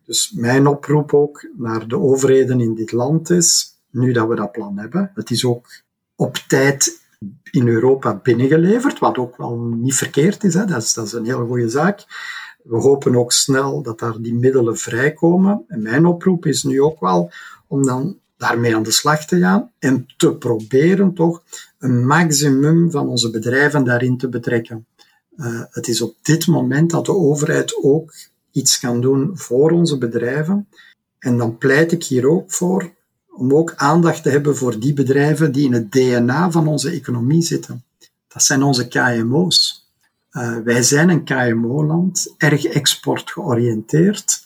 Dus 0.05 0.31
mijn 0.31 0.67
oproep 0.67 1.13
ook 1.13 1.47
naar 1.57 1.87
de 1.87 1.99
overheden 1.99 2.59
in 2.59 2.75
dit 2.75 2.91
land 2.91 3.29
is, 3.29 3.79
nu 3.89 4.11
dat 4.11 4.27
we 4.27 4.35
dat 4.35 4.51
plan 4.51 4.77
hebben, 4.77 5.11
het 5.13 5.29
is 5.29 5.45
ook 5.45 5.67
op 6.15 6.35
tijd 6.47 7.04
in 7.51 7.67
Europa 7.67 8.19
binnengeleverd, 8.23 8.99
wat 8.99 9.17
ook 9.17 9.37
wel 9.37 9.57
niet 9.57 9.95
verkeerd 9.95 10.43
is, 10.43 10.53
hè, 10.53 10.65
dat, 10.65 10.81
is 10.81 10.93
dat 10.93 11.05
is 11.05 11.11
een 11.13 11.25
hele 11.25 11.45
goede 11.45 11.69
zaak. 11.69 12.05
We 12.63 12.77
hopen 12.77 13.15
ook 13.15 13.31
snel 13.31 13.81
dat 13.81 13.99
daar 13.99 14.21
die 14.21 14.33
middelen 14.33 14.77
vrijkomen. 14.77 15.63
En 15.67 15.81
mijn 15.81 16.05
oproep 16.05 16.45
is 16.45 16.63
nu 16.63 16.81
ook 16.81 16.99
wel 16.99 17.31
om 17.67 17.85
dan 17.85 18.19
daarmee 18.37 18.75
aan 18.75 18.83
de 18.83 18.91
slag 18.91 19.25
te 19.25 19.39
gaan 19.39 19.71
en 19.79 20.05
te 20.17 20.35
proberen 20.35 21.13
toch 21.13 21.43
een 21.79 22.05
maximum 22.05 22.91
van 22.91 23.07
onze 23.07 23.29
bedrijven 23.29 23.83
daarin 23.83 24.17
te 24.17 24.29
betrekken. 24.29 24.85
Uh, 25.37 25.61
het 25.69 25.87
is 25.87 26.01
op 26.01 26.15
dit 26.21 26.47
moment 26.47 26.91
dat 26.91 27.05
de 27.05 27.15
overheid 27.15 27.83
ook 27.83 28.13
iets 28.51 28.79
kan 28.79 29.01
doen 29.01 29.37
voor 29.37 29.71
onze 29.71 29.97
bedrijven. 29.97 30.67
En 31.19 31.37
dan 31.37 31.57
pleit 31.57 31.91
ik 31.91 32.03
hier 32.03 32.29
ook 32.29 32.51
voor 32.51 32.93
om 33.35 33.53
ook 33.53 33.73
aandacht 33.75 34.23
te 34.23 34.29
hebben 34.29 34.57
voor 34.57 34.79
die 34.79 34.93
bedrijven 34.93 35.51
die 35.51 35.65
in 35.65 35.73
het 35.73 35.91
DNA 35.91 36.51
van 36.51 36.67
onze 36.67 36.89
economie 36.89 37.41
zitten. 37.41 37.83
Dat 38.27 38.43
zijn 38.43 38.63
onze 38.63 38.87
KMO's. 38.87 39.89
Uh, 40.31 40.57
wij 40.63 40.83
zijn 40.83 41.09
een 41.09 41.23
KMO-land, 41.23 42.33
erg 42.37 42.65
export 42.65 43.31
georiënteerd. 43.31 44.43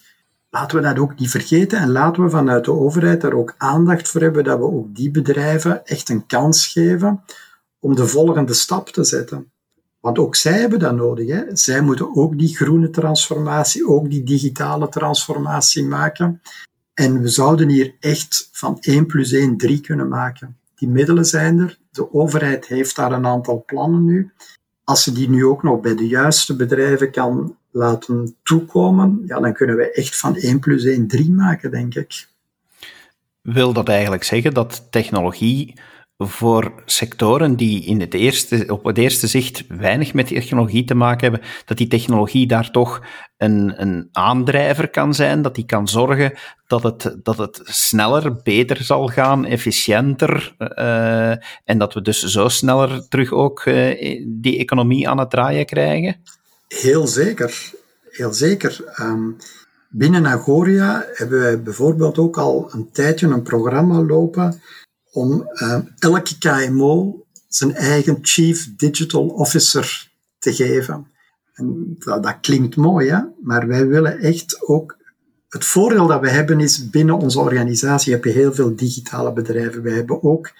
Laten 0.49 0.77
we 0.77 0.83
dat 0.83 0.99
ook 0.99 1.19
niet 1.19 1.29
vergeten 1.29 1.79
en 1.79 1.91
laten 1.91 2.23
we 2.23 2.29
vanuit 2.29 2.65
de 2.65 2.71
overheid 2.71 3.21
daar 3.21 3.33
ook 3.33 3.55
aandacht 3.57 4.07
voor 4.07 4.21
hebben 4.21 4.43
dat 4.43 4.57
we 4.57 4.63
ook 4.63 4.95
die 4.95 5.11
bedrijven 5.11 5.85
echt 5.85 6.09
een 6.09 6.25
kans 6.25 6.67
geven 6.67 7.23
om 7.79 7.95
de 7.95 8.07
volgende 8.07 8.53
stap 8.53 8.89
te 8.89 9.03
zetten. 9.03 9.51
Want 9.99 10.19
ook 10.19 10.35
zij 10.35 10.59
hebben 10.59 10.79
dat 10.79 10.95
nodig. 10.95 11.27
Hè. 11.27 11.43
Zij 11.53 11.81
moeten 11.81 12.15
ook 12.15 12.37
die 12.37 12.55
groene 12.55 12.89
transformatie, 12.89 13.87
ook 13.87 14.09
die 14.09 14.23
digitale 14.23 14.89
transformatie 14.89 15.85
maken. 15.85 16.41
En 16.99 17.21
we 17.21 17.27
zouden 17.27 17.69
hier 17.69 17.93
echt 17.99 18.49
van 18.51 18.77
1 18.79 19.05
plus 19.05 19.31
1 19.31 19.57
3 19.57 19.81
kunnen 19.81 20.07
maken. 20.07 20.57
Die 20.75 20.87
middelen 20.87 21.25
zijn 21.25 21.59
er. 21.59 21.77
De 21.91 22.13
overheid 22.13 22.67
heeft 22.67 22.95
daar 22.95 23.11
een 23.11 23.25
aantal 23.25 23.63
plannen 23.65 24.05
nu 24.05 24.31
als 24.89 25.03
ze 25.03 25.11
die 25.11 25.29
nu 25.29 25.45
ook 25.45 25.63
nog 25.63 25.79
bij 25.79 25.95
de 25.95 26.07
juiste 26.07 26.55
bedrijven 26.55 27.11
kan 27.11 27.55
laten 27.71 28.35
toekomen, 28.43 29.23
ja, 29.25 29.39
dan 29.39 29.53
kunnen 29.53 29.75
wij 29.75 29.91
echt 29.91 30.17
van 30.17 30.35
1 30.35 30.59
plus 30.59 30.83
1 30.83 31.07
3 31.07 31.31
maken, 31.31 31.71
denk 31.71 31.95
ik. 31.95 32.27
Wil 33.41 33.73
dat 33.73 33.89
eigenlijk 33.89 34.23
zeggen 34.23 34.53
dat 34.53 34.87
technologie 34.91 35.79
voor 36.25 36.73
sectoren 36.85 37.55
die 37.55 37.85
in 37.85 37.99
het 37.99 38.13
eerste, 38.13 38.65
op 38.67 38.83
het 38.83 38.97
eerste 38.97 39.27
zicht 39.27 39.63
weinig 39.67 40.13
met 40.13 40.27
technologie 40.27 40.83
te 40.83 40.95
maken 40.95 41.31
hebben, 41.31 41.49
dat 41.65 41.77
die 41.77 41.87
technologie 41.87 42.47
daar 42.47 42.71
toch 42.71 43.05
een, 43.37 43.81
een 43.81 44.09
aandrijver 44.11 44.89
kan 44.89 45.13
zijn, 45.13 45.41
dat 45.41 45.55
die 45.55 45.65
kan 45.65 45.87
zorgen 45.87 46.33
dat 46.67 46.83
het, 46.83 47.17
dat 47.23 47.37
het 47.37 47.61
sneller, 47.63 48.41
beter 48.43 48.83
zal 48.83 49.07
gaan, 49.07 49.45
efficiënter, 49.45 50.55
uh, 50.59 51.29
en 51.63 51.77
dat 51.77 51.93
we 51.93 52.01
dus 52.01 52.23
zo 52.23 52.47
sneller 52.47 53.07
terug 53.07 53.31
ook 53.31 53.65
uh, 53.65 54.25
die 54.27 54.57
economie 54.57 55.09
aan 55.09 55.17
het 55.17 55.29
draaien 55.29 55.65
krijgen? 55.65 56.15
Heel 56.67 57.07
zeker, 57.07 57.71
heel 58.09 58.33
zeker. 58.33 58.93
Um, 59.01 59.37
binnen 59.89 60.27
Agoria 60.27 61.05
hebben 61.13 61.39
wij 61.39 61.61
bijvoorbeeld 61.61 62.17
ook 62.17 62.37
al 62.37 62.69
een 62.71 62.89
tijdje 62.91 63.27
een 63.27 63.43
programma 63.43 64.01
lopen 64.01 64.61
om 65.11 65.49
uh, 65.53 65.79
elke 65.99 66.37
KMO 66.37 67.25
zijn 67.47 67.75
eigen 67.75 68.17
Chief 68.21 68.75
Digital 68.75 69.27
Officer 69.27 70.11
te 70.39 70.53
geven. 70.53 71.07
En 71.53 71.95
dat, 71.99 72.23
dat, 72.23 72.37
klinkt 72.41 72.75
mooi, 72.75 73.09
hè? 73.09 73.19
maar 73.41 73.67
wij 73.67 73.87
willen 73.87 74.19
echt 74.19 74.67
ook. 74.67 74.97
Het 75.49 75.65
voordeel 75.65 76.07
dat 76.07 76.21
we 76.21 76.29
hebben 76.29 76.59
is 76.59 76.89
binnen 76.89 77.17
onze 77.17 77.39
organisatie 77.39 78.13
heb 78.13 78.23
je 78.23 78.31
heel 78.31 78.53
veel 78.53 78.75
digitale 78.75 79.33
bedrijven. 79.33 79.83
Wij 79.83 79.93
hebben 79.93 80.23
ook 80.23 80.51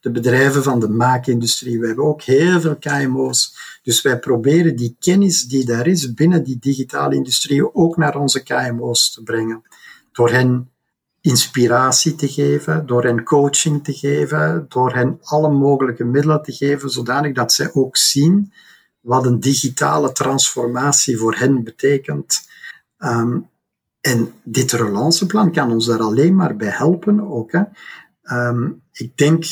de 0.00 0.10
bedrijven 0.10 0.62
van 0.62 0.80
de 0.80 0.88
maakindustrie. 0.88 1.80
We 1.80 1.86
hebben 1.86 2.04
ook 2.04 2.22
heel 2.22 2.60
veel 2.60 2.76
KMO's. 2.76 3.56
Dus 3.82 4.02
wij 4.02 4.18
proberen 4.18 4.76
die 4.76 4.96
kennis 4.98 5.44
die 5.44 5.64
daar 5.64 5.86
is 5.86 6.14
binnen 6.14 6.44
die 6.44 6.58
digitale 6.60 7.14
industrie 7.14 7.74
ook 7.74 7.96
naar 7.96 8.16
onze 8.16 8.42
KMO's 8.42 9.12
te 9.12 9.22
brengen. 9.22 9.62
Door 10.12 10.30
hen 10.30 10.70
inspiratie 11.24 12.14
te 12.14 12.28
geven, 12.28 12.86
door 12.86 13.04
hen 13.04 13.22
coaching 13.22 13.84
te 13.84 13.92
geven, 13.92 14.66
door 14.68 14.94
hen 14.94 15.18
alle 15.22 15.50
mogelijke 15.50 16.04
middelen 16.04 16.42
te 16.42 16.52
geven, 16.52 16.90
zodanig 16.90 17.34
dat 17.34 17.52
zij 17.52 17.70
ook 17.72 17.96
zien 17.96 18.52
wat 19.00 19.26
een 19.26 19.40
digitale 19.40 20.12
transformatie 20.12 21.18
voor 21.18 21.34
hen 21.34 21.64
betekent. 21.64 22.48
Um, 22.98 23.48
en 24.00 24.32
dit 24.42 24.72
relanceplan 24.72 25.52
kan 25.52 25.72
ons 25.72 25.86
daar 25.86 26.00
alleen 26.00 26.34
maar 26.34 26.56
bij 26.56 26.68
helpen 26.68 27.20
ook. 27.30 27.52
Hè. 27.52 27.62
Um, 28.48 28.82
ik 28.92 29.16
denk 29.16 29.44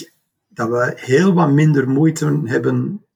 dat 0.49 0.69
we 0.69 0.93
heel 0.97 1.35
wat 1.35 1.50
minder 1.50 1.88
moeite 1.88 2.41
hebben 2.45 3.07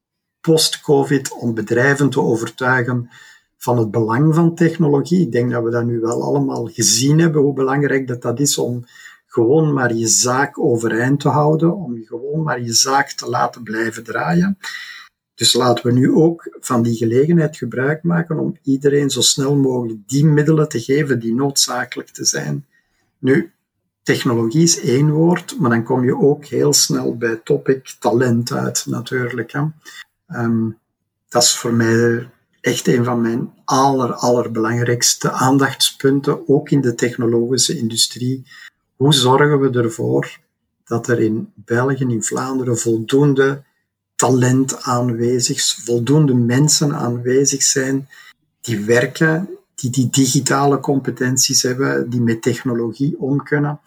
post-COVID 0.41 1.33
om 1.33 1.53
bedrijven 1.53 2.09
te 2.09 2.21
overtuigen 2.21 3.09
van 3.57 3.77
het 3.77 3.91
belang 3.91 4.35
van 4.35 4.55
technologie. 4.55 5.21
Ik 5.21 5.31
denk 5.31 5.51
dat 5.51 5.63
we 5.63 5.69
dat 5.69 5.85
nu 5.85 5.99
wel 5.99 6.23
allemaal 6.23 6.65
gezien 6.65 7.19
hebben, 7.19 7.41
hoe 7.41 7.53
belangrijk 7.53 8.07
dat, 8.07 8.21
dat 8.21 8.39
is 8.39 8.57
om 8.57 8.85
gewoon 9.25 9.73
maar 9.73 9.93
je 9.93 10.07
zaak 10.07 10.59
overeind 10.59 11.19
te 11.19 11.29
houden, 11.29 11.75
om 11.75 12.03
gewoon 12.03 12.43
maar 12.43 12.61
je 12.61 12.73
zaak 12.73 13.11
te 13.11 13.29
laten 13.29 13.63
blijven 13.63 14.03
draaien. 14.03 14.57
Dus 15.35 15.53
laten 15.53 15.85
we 15.85 15.91
nu 15.91 16.11
ook 16.11 16.57
van 16.59 16.83
die 16.83 16.95
gelegenheid 16.95 17.57
gebruik 17.57 18.03
maken 18.03 18.39
om 18.39 18.57
iedereen 18.63 19.09
zo 19.09 19.21
snel 19.21 19.55
mogelijk 19.55 19.99
die 20.07 20.25
middelen 20.25 20.69
te 20.69 20.79
geven 20.79 21.19
die 21.19 21.33
noodzakelijk 21.33 22.09
te 22.09 22.25
zijn. 22.25 22.65
Nu, 23.19 23.51
technologie 24.03 24.63
is 24.63 24.79
één 24.79 25.09
woord, 25.09 25.59
maar 25.59 25.69
dan 25.69 25.83
kom 25.83 26.03
je 26.03 26.17
ook 26.17 26.45
heel 26.45 26.73
snel 26.73 27.17
bij 27.17 27.41
topic 27.43 27.95
talent 27.99 28.51
uit, 28.51 28.85
natuurlijk. 28.85 29.51
Hè. 29.51 29.61
Um, 30.27 30.77
dat 31.29 31.43
is 31.43 31.57
voor 31.57 31.73
mij 31.73 32.29
echt 32.61 32.87
een 32.87 33.03
van 33.03 33.21
mijn 33.21 33.53
aller, 33.65 34.13
allerbelangrijkste 34.13 35.31
aandachtspunten, 35.31 36.47
ook 36.47 36.69
in 36.69 36.81
de 36.81 36.95
technologische 36.95 37.77
industrie. 37.77 38.43
Hoe 38.95 39.13
zorgen 39.13 39.59
we 39.59 39.79
ervoor 39.79 40.39
dat 40.85 41.07
er 41.07 41.19
in 41.19 41.51
België, 41.55 42.03
in 42.03 42.23
Vlaanderen, 42.23 42.77
voldoende 42.77 43.63
talent 44.15 44.83
aanwezig, 44.83 45.61
voldoende 45.61 46.33
mensen 46.33 46.95
aanwezig 46.95 47.63
zijn 47.63 48.09
die 48.61 48.79
werken 48.79 49.49
die 49.75 49.89
die 49.89 50.09
digitale 50.09 50.79
competenties 50.79 51.61
hebben, 51.61 52.09
die 52.09 52.21
met 52.21 52.41
technologie 52.41 53.19
om 53.19 53.43
kunnen. 53.43 53.79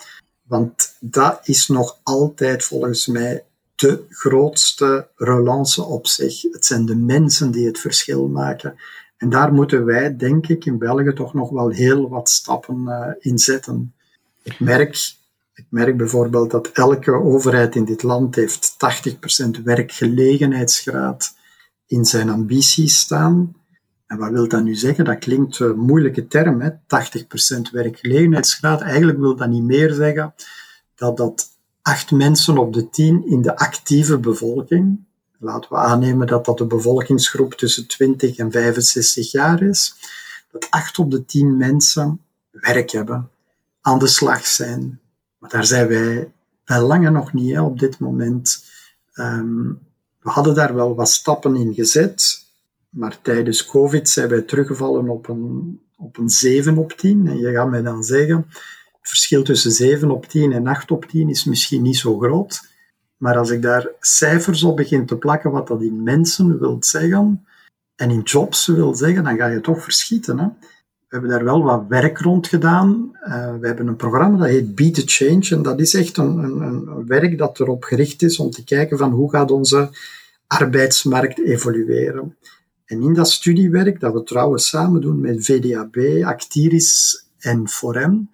Want 0.42 0.96
dat 1.00 1.40
is 1.42 1.68
nog 1.68 1.98
altijd 2.02 2.64
volgens 2.64 3.06
mij 3.06 3.44
de 3.80 4.04
grootste 4.08 5.08
relance 5.16 5.82
op 5.82 6.06
zich. 6.06 6.42
Het 6.42 6.66
zijn 6.66 6.86
de 6.86 6.96
mensen 6.96 7.50
die 7.50 7.66
het 7.66 7.78
verschil 7.78 8.28
maken. 8.28 8.74
En 9.16 9.30
daar 9.30 9.52
moeten 9.52 9.84
wij, 9.84 10.16
denk 10.16 10.46
ik, 10.46 10.64
in 10.64 10.78
België 10.78 11.12
toch 11.12 11.34
nog 11.34 11.50
wel 11.50 11.68
heel 11.68 12.08
wat 12.08 12.28
stappen 12.28 12.84
uh, 12.86 13.06
in 13.18 13.38
zetten. 13.38 13.94
Ik 14.42 14.60
merk, 14.60 15.14
ik 15.54 15.66
merk 15.68 15.96
bijvoorbeeld 15.96 16.50
dat 16.50 16.70
elke 16.72 17.12
overheid 17.12 17.74
in 17.76 17.84
dit 17.84 18.02
land 18.02 18.34
heeft 18.34 18.76
80% 19.58 19.62
werkgelegenheidsgraad 19.64 21.34
in 21.86 22.04
zijn 22.04 22.28
ambities 22.28 22.98
staan. 22.98 23.54
En 24.06 24.18
wat 24.18 24.30
wil 24.30 24.48
dat 24.48 24.62
nu 24.62 24.74
zeggen? 24.74 25.04
Dat 25.04 25.18
klinkt 25.18 25.58
een 25.58 25.78
moeilijke 25.78 26.26
term, 26.26 26.60
hè? 26.60 26.70
80% 26.70 26.74
werkgelegenheidsgraad. 27.72 28.80
Eigenlijk 28.80 29.18
wil 29.18 29.36
dat 29.36 29.48
niet 29.48 29.64
meer 29.64 29.92
zeggen 29.92 30.34
dat 30.94 31.16
dat 31.16 31.48
acht 31.82 32.10
mensen 32.10 32.58
op 32.58 32.72
de 32.72 32.90
tien 32.90 33.26
in 33.26 33.42
de 33.42 33.56
actieve 33.56 34.18
bevolking, 34.18 35.04
laten 35.38 35.70
we 35.70 35.76
aannemen 35.76 36.26
dat 36.26 36.44
dat 36.44 36.58
de 36.58 36.66
bevolkingsgroep 36.66 37.54
tussen 37.54 37.86
20 37.86 38.36
en 38.36 38.50
65 38.50 39.30
jaar 39.30 39.62
is, 39.62 39.94
dat 40.50 40.66
acht 40.70 40.98
op 40.98 41.10
de 41.10 41.24
tien 41.24 41.56
mensen 41.56 42.20
werk 42.50 42.90
hebben, 42.90 43.30
aan 43.80 43.98
de 43.98 44.06
slag 44.06 44.46
zijn. 44.46 45.00
Maar 45.38 45.50
daar 45.50 45.64
zijn 45.64 45.88
wij 45.88 46.32
bij 46.64 46.80
lange 46.80 47.10
nog 47.10 47.32
niet 47.32 47.58
op 47.58 47.78
dit 47.78 47.98
moment. 47.98 48.64
Um, 49.14 49.78
we 50.20 50.30
hadden 50.30 50.54
daar 50.54 50.74
wel 50.74 50.94
wat 50.94 51.08
stappen 51.08 51.56
in 51.56 51.74
gezet, 51.74 52.44
maar 52.88 53.20
tijdens 53.22 53.66
COVID 53.66 54.08
zijn 54.08 54.28
wij 54.28 54.42
teruggevallen 54.42 55.08
op 55.08 55.28
een, 55.28 55.80
op 55.96 56.18
een 56.18 56.28
7 56.28 56.78
op 56.78 56.92
10. 56.92 57.26
En 57.26 57.38
je 57.38 57.52
gaat 57.52 57.70
mij 57.70 57.82
dan 57.82 58.04
zeggen, 58.04 58.46
het 59.00 59.08
verschil 59.08 59.42
tussen 59.42 59.72
7 59.72 60.10
op 60.10 60.26
10 60.26 60.52
en 60.52 60.66
8 60.66 60.90
op 60.90 61.04
10 61.04 61.28
is 61.28 61.44
misschien 61.44 61.82
niet 61.82 61.96
zo 61.96 62.18
groot. 62.18 62.68
Maar 63.16 63.36
als 63.36 63.50
ik 63.50 63.62
daar 63.62 63.88
cijfers 64.00 64.62
op 64.62 64.76
begin 64.76 65.06
te 65.06 65.16
plakken, 65.16 65.50
wat 65.50 65.66
dat 65.66 65.82
in 65.82 66.02
mensen 66.02 66.58
wil 66.58 66.76
zeggen 66.80 67.46
en 67.96 68.10
in 68.10 68.20
jobs 68.20 68.66
wil 68.66 68.94
zeggen, 68.94 69.24
dan 69.24 69.36
ga 69.36 69.46
je 69.46 69.60
toch 69.60 69.82
verschieten. 69.82 70.38
Hè? 70.38 70.46
We 71.10 71.16
hebben 71.16 71.30
daar 71.30 71.44
wel 71.44 71.62
wat 71.62 71.84
werk 71.88 72.18
rond 72.18 72.46
gedaan. 72.46 73.10
Uh, 73.24 73.54
we 73.60 73.66
hebben 73.66 73.86
een 73.86 73.96
programma 73.96 74.38
dat 74.38 74.46
heet 74.46 74.74
Be 74.74 74.90
the 74.90 75.02
Change. 75.06 75.48
En 75.50 75.62
dat 75.62 75.80
is 75.80 75.94
echt 75.94 76.16
een, 76.16 76.38
een, 76.38 76.60
een, 76.60 77.06
werk 77.06 77.38
dat 77.38 77.60
erop 77.60 77.84
gericht 77.84 78.22
is 78.22 78.38
om 78.38 78.50
te 78.50 78.64
kijken 78.64 78.98
van 78.98 79.10
hoe 79.10 79.30
gaat 79.30 79.50
onze 79.50 79.90
arbeidsmarkt 80.46 81.40
evolueren. 81.40 82.36
En 82.84 83.02
in 83.02 83.14
dat 83.14 83.30
studiewerk, 83.30 84.00
dat 84.00 84.12
we 84.12 84.22
trouwens 84.22 84.68
samen 84.68 85.00
doen 85.00 85.20
met 85.20 85.44
VDAB, 85.44 86.22
Actiris 86.24 87.24
en 87.38 87.68
Forem, 87.68 88.30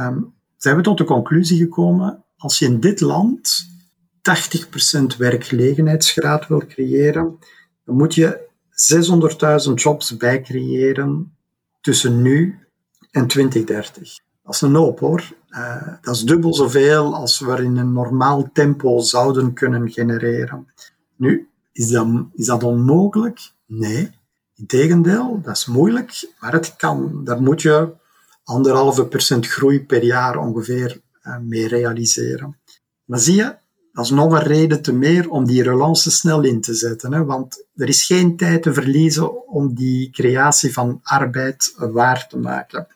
um, 0.00 0.34
zijn 0.56 0.76
we 0.76 0.82
tot 0.82 0.98
de 0.98 1.04
conclusie 1.04 1.58
gekomen, 1.58 2.24
als 2.36 2.58
je 2.58 2.64
in 2.64 2.80
dit 2.80 3.00
land 3.00 3.68
80% 5.14 5.16
werkgelegenheidsgraad 5.18 6.46
wil 6.46 6.66
creëren, 6.66 7.38
dan 7.84 7.96
moet 7.96 8.14
je 8.14 8.48
600.000 9.68 9.74
jobs 9.74 10.16
bijcreëren 10.16 11.36
tussen 11.80 12.22
nu 12.22 12.58
en 13.10 13.26
2030. 13.26 14.18
Dat 14.42 14.54
is 14.54 14.60
een 14.60 14.74
hoop 14.74 15.00
hoor. 15.00 15.32
Uh, 15.50 15.86
dat 16.00 16.14
is 16.14 16.22
dubbel 16.22 16.54
zoveel 16.54 17.14
als 17.14 17.40
we 17.40 17.62
in 17.62 17.76
een 17.76 17.92
normaal 17.92 18.50
tempo 18.52 18.98
zouden 18.98 19.52
kunnen 19.52 19.90
genereren. 19.90 20.72
Nu, 21.16 21.48
is 21.72 21.88
dat, 21.88 22.06
is 22.34 22.46
dat 22.46 22.62
onmogelijk? 22.62 23.52
Nee. 23.66 24.10
Integendeel, 24.54 25.40
dat 25.42 25.56
is 25.56 25.66
moeilijk, 25.66 26.32
maar 26.40 26.52
het 26.52 26.76
kan. 26.76 27.24
Daar 27.24 27.42
moet 27.42 27.62
je 27.62 27.92
anderhalve 28.50 29.06
procent 29.06 29.46
groei 29.46 29.84
per 29.84 30.04
jaar 30.04 30.38
ongeveer 30.38 31.00
uh, 31.26 31.38
mee 31.38 31.68
realiseren. 31.68 32.58
Maar 33.04 33.18
zie 33.18 33.34
je, 33.34 33.56
dat 33.92 34.04
is 34.04 34.10
nog 34.10 34.32
een 34.32 34.42
reden 34.42 34.82
te 34.82 34.92
meer 34.92 35.30
om 35.30 35.46
die 35.46 35.62
relance 35.62 36.10
snel 36.10 36.42
in 36.42 36.60
te 36.60 36.74
zetten. 36.74 37.12
Hè? 37.12 37.24
Want 37.24 37.64
er 37.74 37.88
is 37.88 38.06
geen 38.06 38.36
tijd 38.36 38.62
te 38.62 38.74
verliezen 38.74 39.48
om 39.48 39.74
die 39.74 40.10
creatie 40.10 40.72
van 40.72 41.00
arbeid 41.02 41.74
waar 41.76 42.28
te 42.28 42.38
maken. 42.38 42.86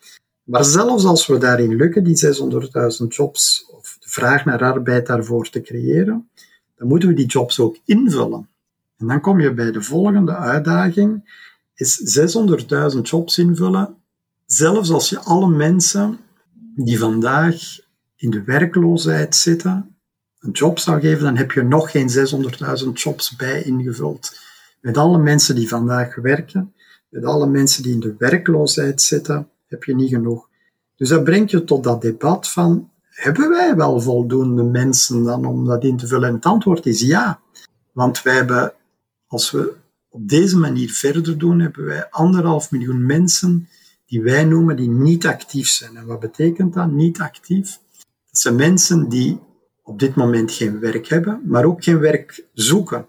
Maar 0.45 0.65
zelfs 0.65 1.05
als 1.05 1.27
we 1.27 1.39
daarin 1.39 1.77
lukken, 1.77 2.05
die 2.05 2.35
600.000 3.03 3.07
jobs, 3.09 3.67
of 3.71 3.97
de 4.01 4.09
vraag 4.09 4.45
naar 4.45 4.63
arbeid 4.63 5.07
daarvoor 5.07 5.51
te 5.51 5.61
creëren, 5.61 6.29
dan 6.77 6.89
moeten 6.89 7.09
we 7.09 7.15
die 7.15 7.27
jobs 7.27 7.61
ook 7.61 7.79
invullen. 7.85 8.49
En 8.99 9.07
dan 9.07 9.21
kom 9.21 9.41
je 9.41 9.55
bij 9.55 9.73
de 9.73 9.83
volgende 9.83 10.37
uitdaging, 10.37 11.43
is 11.75 12.19
600.000 12.95 13.01
jobs 13.01 13.39
invullen, 13.39 13.97
zelfs 14.55 14.91
als 14.91 15.09
je 15.09 15.19
alle 15.19 15.49
mensen 15.49 16.19
die 16.75 16.99
vandaag 16.99 17.79
in 18.17 18.31
de 18.31 18.43
werkloosheid 18.43 19.35
zitten, 19.37 19.97
een 20.39 20.51
job 20.51 20.79
zou 20.79 21.01
geven, 21.01 21.25
dan 21.25 21.37
heb 21.37 21.53
je 21.53 21.63
nog 21.63 21.91
geen 21.91 22.09
600.000 22.85 22.93
jobs 22.93 23.37
bij 23.37 23.63
ingevuld. 23.63 24.39
Met 24.81 24.97
alle 24.97 25.19
mensen 25.19 25.55
die 25.55 25.69
vandaag 25.69 26.15
werken, 26.15 26.75
met 27.09 27.25
alle 27.25 27.47
mensen 27.47 27.83
die 27.83 27.93
in 27.93 28.01
de 28.01 28.15
werkloosheid 28.19 29.03
zitten, 29.03 29.49
heb 29.67 29.85
je 29.85 29.95
niet 29.95 30.09
genoeg. 30.09 30.49
Dus 30.97 31.09
dat 31.09 31.25
brengt 31.25 31.51
je 31.51 31.65
tot 31.65 31.85
dat 31.85 32.03
debat 32.03 32.49
van, 32.49 32.91
hebben 33.09 33.49
wij 33.49 33.77
wel 33.77 34.01
voldoende 34.01 34.63
mensen 34.63 35.23
dan 35.23 35.47
om 35.47 35.65
dat 35.65 35.85
in 35.85 35.97
te 35.97 36.07
vullen? 36.07 36.29
En 36.29 36.35
het 36.35 36.45
antwoord 36.45 36.87
is 36.87 37.01
ja. 37.01 37.41
Want 37.93 38.23
wij 38.23 38.35
hebben, 38.35 38.73
als 39.27 39.51
we 39.51 39.75
op 40.09 40.29
deze 40.29 40.59
manier 40.59 40.91
verder 40.91 41.39
doen, 41.39 41.61
hebben 41.61 41.85
wij 41.85 42.11
anderhalf 42.11 42.71
miljoen 42.71 43.07
mensen 43.07 43.69
die 44.15 44.23
wij 44.23 44.45
noemen 44.45 44.77
die 44.77 44.91
niet 44.91 45.27
actief 45.27 45.69
zijn. 45.69 45.97
En 45.97 46.07
wat 46.07 46.21
betekent 46.21 46.75
dat, 46.75 46.91
niet 46.91 47.21
actief? 47.21 47.79
Dat 48.31 48.39
zijn 48.39 48.55
mensen 48.55 49.09
die 49.09 49.39
op 49.83 49.99
dit 49.99 50.15
moment 50.15 50.53
geen 50.53 50.81
werk 50.81 51.09
hebben, 51.09 51.41
maar 51.45 51.65
ook 51.65 51.85
geen 51.85 51.99
werk 51.99 52.45
zoeken. 52.53 53.07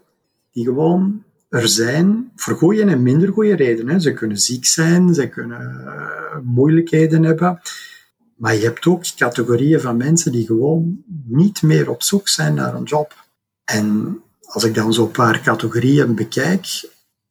Die 0.52 0.64
gewoon 0.64 1.22
er 1.48 1.68
zijn 1.68 2.30
voor 2.36 2.56
goede 2.56 2.84
en 2.84 3.02
minder 3.02 3.32
goede 3.32 3.56
redenen. 3.56 4.00
Ze 4.00 4.12
kunnen 4.12 4.38
ziek 4.38 4.64
zijn, 4.64 5.14
ze 5.14 5.28
kunnen 5.28 5.82
uh, 5.84 6.38
moeilijkheden 6.42 7.22
hebben. 7.22 7.60
Maar 8.36 8.54
je 8.54 8.62
hebt 8.62 8.86
ook 8.86 9.16
categorieën 9.16 9.80
van 9.80 9.96
mensen 9.96 10.32
die 10.32 10.46
gewoon 10.46 11.02
niet 11.26 11.62
meer 11.62 11.90
op 11.90 12.02
zoek 12.02 12.28
zijn 12.28 12.54
naar 12.54 12.74
een 12.74 12.84
job. 12.84 13.14
En 13.64 14.18
als 14.42 14.64
ik 14.64 14.74
dan 14.74 14.92
zo'n 14.92 15.10
paar 15.10 15.40
categorieën 15.40 16.14
bekijk, 16.14 16.90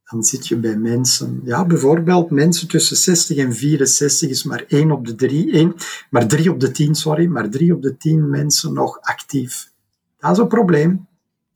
dan 0.09 0.23
zit 0.23 0.47
je 0.47 0.57
bij 0.57 0.77
mensen, 0.77 1.41
ja, 1.43 1.65
bijvoorbeeld 1.65 2.29
mensen 2.29 2.67
tussen 2.67 2.97
60 2.97 3.37
en 3.37 3.55
64 3.55 4.29
is 4.29 4.43
maar 4.43 4.63
1 4.67 4.91
op 4.91 5.05
de 5.07 5.15
3, 5.15 5.51
1, 5.51 5.75
maar 6.09 6.27
3 6.27 6.51
op 6.51 6.59
de 6.59 6.71
10, 6.71 6.95
sorry, 6.95 7.27
maar 7.27 7.49
3 7.49 7.73
op 7.73 7.81
de 7.81 7.97
10 7.97 8.29
mensen 8.29 8.73
nog 8.73 9.01
actief. 9.01 9.71
Dat 10.19 10.31
is 10.31 10.37
een 10.37 10.47
probleem. 10.47 11.07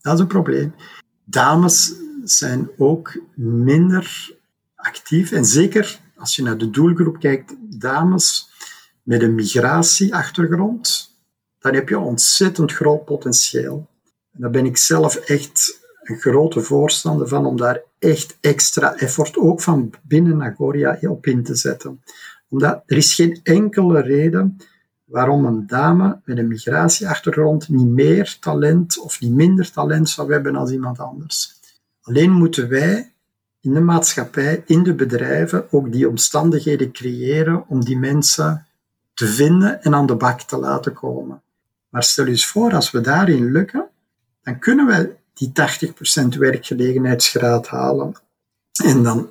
Dat 0.01 0.13
is 0.13 0.19
een 0.19 0.27
probleem. 0.27 0.73
Dames 1.23 1.93
zijn 2.23 2.69
ook 2.77 3.21
minder 3.35 4.35
actief 4.75 5.31
en 5.31 5.45
zeker 5.45 5.99
als 6.19 6.35
je 6.35 6.43
naar 6.43 6.57
de 6.57 6.69
doelgroep 6.69 7.19
kijkt, 7.19 7.55
dames 7.79 8.49
met 9.03 9.21
een 9.21 9.35
migratieachtergrond, 9.35 11.15
dan 11.59 11.73
heb 11.73 11.89
je 11.89 11.99
ontzettend 11.99 12.73
groot 12.73 13.05
potentieel. 13.05 13.89
En 14.31 14.41
daar 14.41 14.49
ben 14.49 14.65
ik 14.65 14.77
zelf 14.77 15.15
echt 15.15 15.88
een 16.10 16.19
grote 16.19 16.62
voorstander 16.62 17.28
van 17.28 17.45
om 17.45 17.58
daar 17.58 17.82
echt 18.00 18.38
extra 18.41 18.95
effort, 18.95 19.38
ook 19.38 19.62
van 19.62 19.93
binnen 20.04 20.38
Nagoria, 20.38 20.98
op 21.02 21.26
in 21.26 21.43
te 21.43 21.56
zetten. 21.56 22.04
Omdat 22.50 22.84
er 22.86 22.98
is 22.98 23.13
geen 23.13 23.39
enkele 23.43 24.02
reden 24.02 24.58
waarom 25.06 25.45
een 25.45 25.67
dame 25.67 26.19
met 26.26 26.38
een 26.38 26.48
migratieachtergrond 26.48 27.69
niet 27.69 27.88
meer 27.88 28.38
talent 28.39 29.00
of 29.00 29.22
niet 29.22 29.34
minder 29.34 29.72
talent 29.72 30.10
zou 30.10 30.34
hebben 30.34 30.54
dan 30.54 30.69
iemand 30.69 31.00
anders. 31.00 31.60
Alleen 32.02 32.32
moeten 32.32 32.69
wij 32.69 33.12
in 33.62 33.74
de 33.74 33.80
maatschappij, 33.80 34.63
in 34.65 34.84
de 34.84 34.95
bedrijven, 34.95 35.72
ook 35.72 35.91
die 35.91 36.10
omstandigheden 36.10 36.91
creëren 36.91 37.67
om 37.67 37.84
die 37.84 37.98
mensen 37.98 38.65
te 39.13 39.28
vinden 39.28 39.84
en 39.84 39.95
aan 39.95 40.06
de 40.06 40.15
bak 40.15 40.41
te 40.41 40.58
laten 40.58 40.93
komen. 40.93 41.41
Maar 41.89 42.04
stel 42.04 42.26
eens 42.26 42.45
voor, 42.45 42.74
als 42.74 42.91
we 42.91 43.02
daarin 43.02 43.52
lukken, 43.52 43.88
dan 44.43 44.60
kunnen 44.60 44.86
wij 44.86 45.18
die 45.39 45.52
80% 46.34 46.38
werkgelegenheidsgraad 46.38 47.67
halen. 47.67 48.15
En 48.84 49.04
dan 49.04 49.30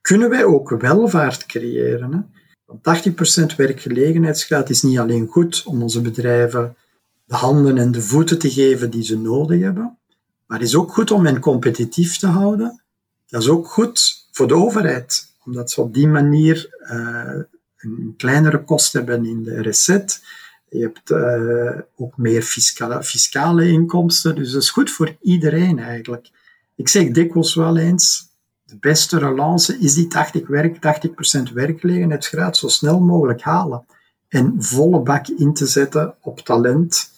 kunnen 0.00 0.30
wij 0.30 0.44
ook 0.44 0.70
welvaart 0.70 1.46
creëren. 1.46 2.12
Hè? 2.12 2.20
Want 2.64 3.10
80% 3.52 3.56
werkgelegenheidsgraad 3.56 4.70
is 4.70 4.82
niet 4.82 4.98
alleen 4.98 5.26
goed 5.26 5.62
om 5.64 5.82
onze 5.82 6.00
bedrijven 6.00 6.76
de 7.24 7.34
handen 7.34 7.78
en 7.78 7.92
de 7.92 8.02
voeten 8.02 8.38
te 8.38 8.50
geven 8.50 8.90
die 8.90 9.02
ze 9.02 9.18
nodig 9.18 9.60
hebben, 9.60 9.98
maar 10.46 10.62
is 10.62 10.76
ook 10.76 10.92
goed 10.92 11.10
om 11.10 11.26
hen 11.26 11.40
competitief 11.40 12.18
te 12.18 12.26
houden. 12.26 12.82
Dat 13.26 13.42
is 13.42 13.48
ook 13.48 13.68
goed 13.68 14.28
voor 14.30 14.48
de 14.48 14.54
overheid, 14.54 15.34
omdat 15.44 15.70
ze 15.70 15.80
op 15.80 15.94
die 15.94 16.08
manier 16.08 16.76
uh, 16.80 17.42
een 17.76 18.14
kleinere 18.16 18.64
kost 18.64 18.92
hebben 18.92 19.24
in 19.24 19.42
de 19.42 19.62
recet 19.62 20.22
je 20.68 20.80
hebt 20.80 21.10
uh, 21.10 21.80
ook 21.96 22.16
meer 22.16 22.42
fiscale, 22.42 23.02
fiscale 23.02 23.68
inkomsten, 23.68 24.34
dus 24.34 24.52
dat 24.52 24.62
is 24.62 24.70
goed 24.70 24.90
voor 24.90 25.16
iedereen 25.20 25.78
eigenlijk. 25.78 26.30
Ik 26.74 26.88
zeg 26.88 27.10
dikwijls 27.10 27.54
wel 27.54 27.76
eens, 27.76 28.34
de 28.64 28.76
beste 28.80 29.18
relance 29.18 29.78
is 29.78 29.94
die 29.94 30.08
80%, 30.42 30.46
werk, 30.46 30.80
80 30.80 31.52
werkgelegenheidsgraad 31.52 32.56
zo 32.56 32.68
snel 32.68 33.00
mogelijk 33.00 33.42
halen. 33.42 33.86
En 34.28 34.54
volle 34.58 35.00
bak 35.00 35.28
in 35.28 35.54
te 35.54 35.66
zetten 35.66 36.14
op 36.20 36.40
talent, 36.40 37.10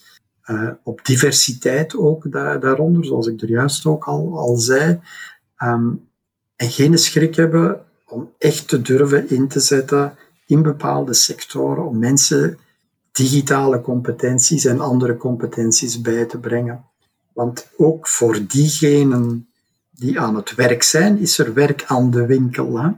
uh, 0.47 0.71
op 0.83 1.05
diversiteit 1.05 1.97
ook 1.97 2.33
daar, 2.33 2.61
daaronder, 2.61 3.05
zoals 3.05 3.27
ik 3.27 3.41
er 3.43 3.49
juist 3.49 3.87
ook 3.87 4.05
al, 4.05 4.39
al 4.39 4.57
zei. 4.57 5.01
Um, 5.63 6.09
en 6.57 6.71
geen 6.71 6.99
schrik 6.99 7.35
hebben 7.35 7.85
om 8.07 8.33
echt 8.39 8.69
te 8.69 8.83
durven 8.83 9.31
in 9.31 9.49
te 9.49 9.61
zetten 9.61 10.17
in 10.47 10.63
bepaalde 10.63 11.15
sectoren, 11.15 11.87
om 11.87 11.99
mensen 11.99 12.59
digitale 13.13 13.81
competenties 13.81 14.65
en 14.65 14.81
andere 14.81 15.17
competenties 15.17 16.01
bij 16.01 16.25
te 16.25 16.39
brengen. 16.39 16.85
Want 17.33 17.71
ook 17.77 18.09
voor 18.09 18.47
diegenen 18.47 19.49
die 19.91 20.21
aan 20.21 20.37
het 20.37 20.55
werk 20.55 20.83
zijn, 20.83 21.19
is 21.19 21.39
er 21.39 21.55
werk 21.55 21.85
aan 21.87 22.11
de 22.11 22.27
winkel. 22.27 22.79
Hè? 22.79 22.89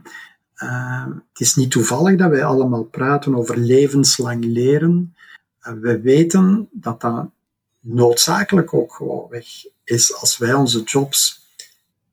Uh, 0.63 1.05
het 1.05 1.39
is 1.39 1.55
niet 1.55 1.71
toevallig 1.71 2.17
dat 2.17 2.29
wij 2.29 2.43
allemaal 2.43 2.83
praten 2.83 3.35
over 3.35 3.57
levenslang 3.57 4.45
leren. 4.45 5.15
Uh, 5.63 5.73
we 5.73 6.01
weten 6.01 6.69
dat 6.71 7.01
dat 7.01 7.25
noodzakelijk 7.79 8.73
ook 8.73 8.93
gewoon 8.93 9.27
weg 9.29 9.45
is. 9.83 10.15
Als 10.15 10.37
wij 10.37 10.53
onze 10.53 10.83
jobs 10.83 11.45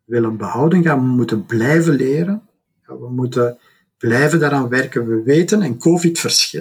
willen 0.04 0.36
behouden, 0.36 0.82
gaan 0.82 1.00
we 1.00 1.06
moeten 1.06 1.46
blijven 1.46 1.94
leren. 1.94 2.42
We 2.86 3.10
moeten 3.10 3.58
blijven 3.98 4.38
daaraan 4.40 4.68
werken. 4.68 5.06
We 5.06 5.22
weten, 5.22 5.62
en 5.62 5.78
COVID 5.78 6.18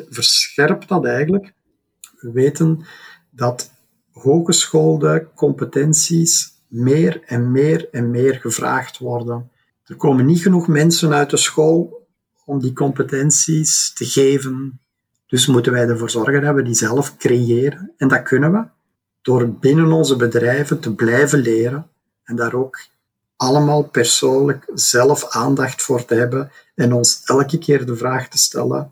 verscherpt 0.10 0.88
dat 0.88 1.06
eigenlijk, 1.06 1.54
we 2.20 2.32
weten 2.32 2.86
dat 3.30 3.72
hogeschoolde 4.12 5.28
competenties 5.36 6.56
meer 6.68 7.24
en 7.26 7.52
meer 7.52 7.88
en 7.92 8.12
meer 8.12 8.36
gevraagd 8.36 8.98
worden. 8.98 9.52
Er 9.86 9.96
komen 9.96 10.26
niet 10.26 10.42
genoeg 10.42 10.68
mensen 10.68 11.14
uit 11.14 11.30
de 11.30 11.38
school 11.38 12.08
om 12.46 12.60
die 12.60 12.74
competenties 12.74 13.94
te 13.94 14.06
geven. 14.06 14.80
Dus 15.28 15.48
moeten 15.48 15.72
wij 15.72 15.88
ervoor 15.88 16.10
zorgen 16.10 16.42
dat 16.42 16.56
we 16.56 16.64
die 16.64 16.74
zelf 16.74 17.18
creëren. 17.18 17.94
En 17.98 18.08
dat 18.08 18.24
kunnen 18.24 18.52
we 18.52 18.66
door 19.22 19.50
binnen 19.50 19.92
onze 19.92 20.16
bedrijven 20.16 20.80
te 20.80 20.96
blijven 20.96 21.40
leren 21.40 21.90
en 22.24 22.36
daar 22.36 22.54
ook 22.54 22.80
allemaal 23.38 23.84
persoonlijk 23.84 24.72
zelf 24.74 25.30
aandacht 25.30 25.82
voor 25.82 26.06
te 26.06 26.16
hebben 26.16 26.52
en 26.76 26.94
ons 26.94 27.22
elke 27.26 27.58
keer 27.58 27.86
de 27.86 27.96
vraag 27.96 28.30
te 28.30 28.38
stellen: 28.38 28.92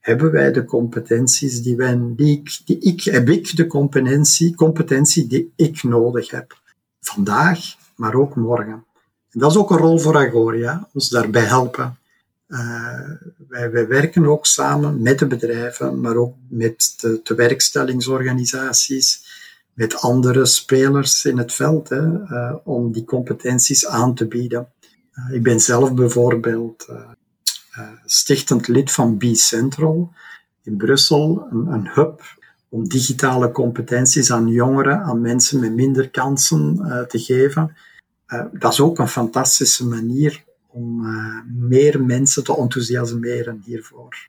hebben 0.00 0.30
wij 0.30 0.52
de 0.52 0.64
competenties 0.64 1.62
die 1.62 1.76
wij, 1.76 2.00
die 2.16 2.42
ik, 2.64 3.02
heb 3.02 3.28
ik 3.28 3.56
de 3.56 3.66
competentie, 3.66 4.54
competentie 4.54 5.26
die 5.26 5.52
ik 5.56 5.82
nodig 5.82 6.30
heb? 6.30 6.60
Vandaag, 7.00 7.76
maar 7.96 8.14
ook 8.14 8.36
morgen. 8.36 8.84
En 9.30 9.40
dat 9.40 9.50
is 9.50 9.56
ook 9.56 9.70
een 9.70 9.76
rol 9.76 9.98
voor 9.98 10.16
Agoria, 10.16 10.88
ons 10.92 11.08
daarbij 11.08 11.44
helpen. 11.44 11.98
Wij, 13.48 13.70
wij, 13.70 13.86
werken 13.86 14.26
ook 14.26 14.46
samen 14.46 15.02
met 15.02 15.18
de 15.18 15.26
bedrijven, 15.26 16.00
maar 16.00 16.16
ook 16.16 16.34
met 16.48 16.94
de, 17.00 17.20
de 17.22 17.34
werkstellingsorganisaties, 17.34 19.25
met 19.76 20.00
andere 20.00 20.46
spelers 20.46 21.24
in 21.24 21.38
het 21.38 21.52
veld, 21.52 21.88
hè, 21.88 22.02
uh, 22.02 22.54
om 22.64 22.92
die 22.92 23.04
competenties 23.04 23.86
aan 23.86 24.14
te 24.14 24.26
bieden. 24.26 24.68
Uh, 25.14 25.34
ik 25.34 25.42
ben 25.42 25.60
zelf 25.60 25.94
bijvoorbeeld 25.94 26.88
stichtend 28.04 28.68
lid 28.68 28.92
van 28.92 29.16
B-Central 29.16 30.12
in 30.62 30.76
Brussel, 30.76 31.46
een, 31.50 31.66
een 31.66 31.88
hub 31.88 32.22
om 32.68 32.88
digitale 32.88 33.50
competenties 33.50 34.32
aan 34.32 34.48
jongeren, 34.48 35.02
aan 35.02 35.20
mensen 35.20 35.60
met 35.60 35.74
minder 35.74 36.10
kansen 36.10 36.76
te 37.08 37.18
geven. 37.18 37.76
Dat 38.52 38.72
is 38.72 38.80
ook 38.80 38.98
een 38.98 39.08
fantastische 39.08 39.86
manier 39.86 40.44
om 40.66 41.06
meer 41.46 42.02
mensen 42.02 42.44
te 42.44 42.56
enthousiasmeren 42.56 43.62
hiervoor. 43.64 44.28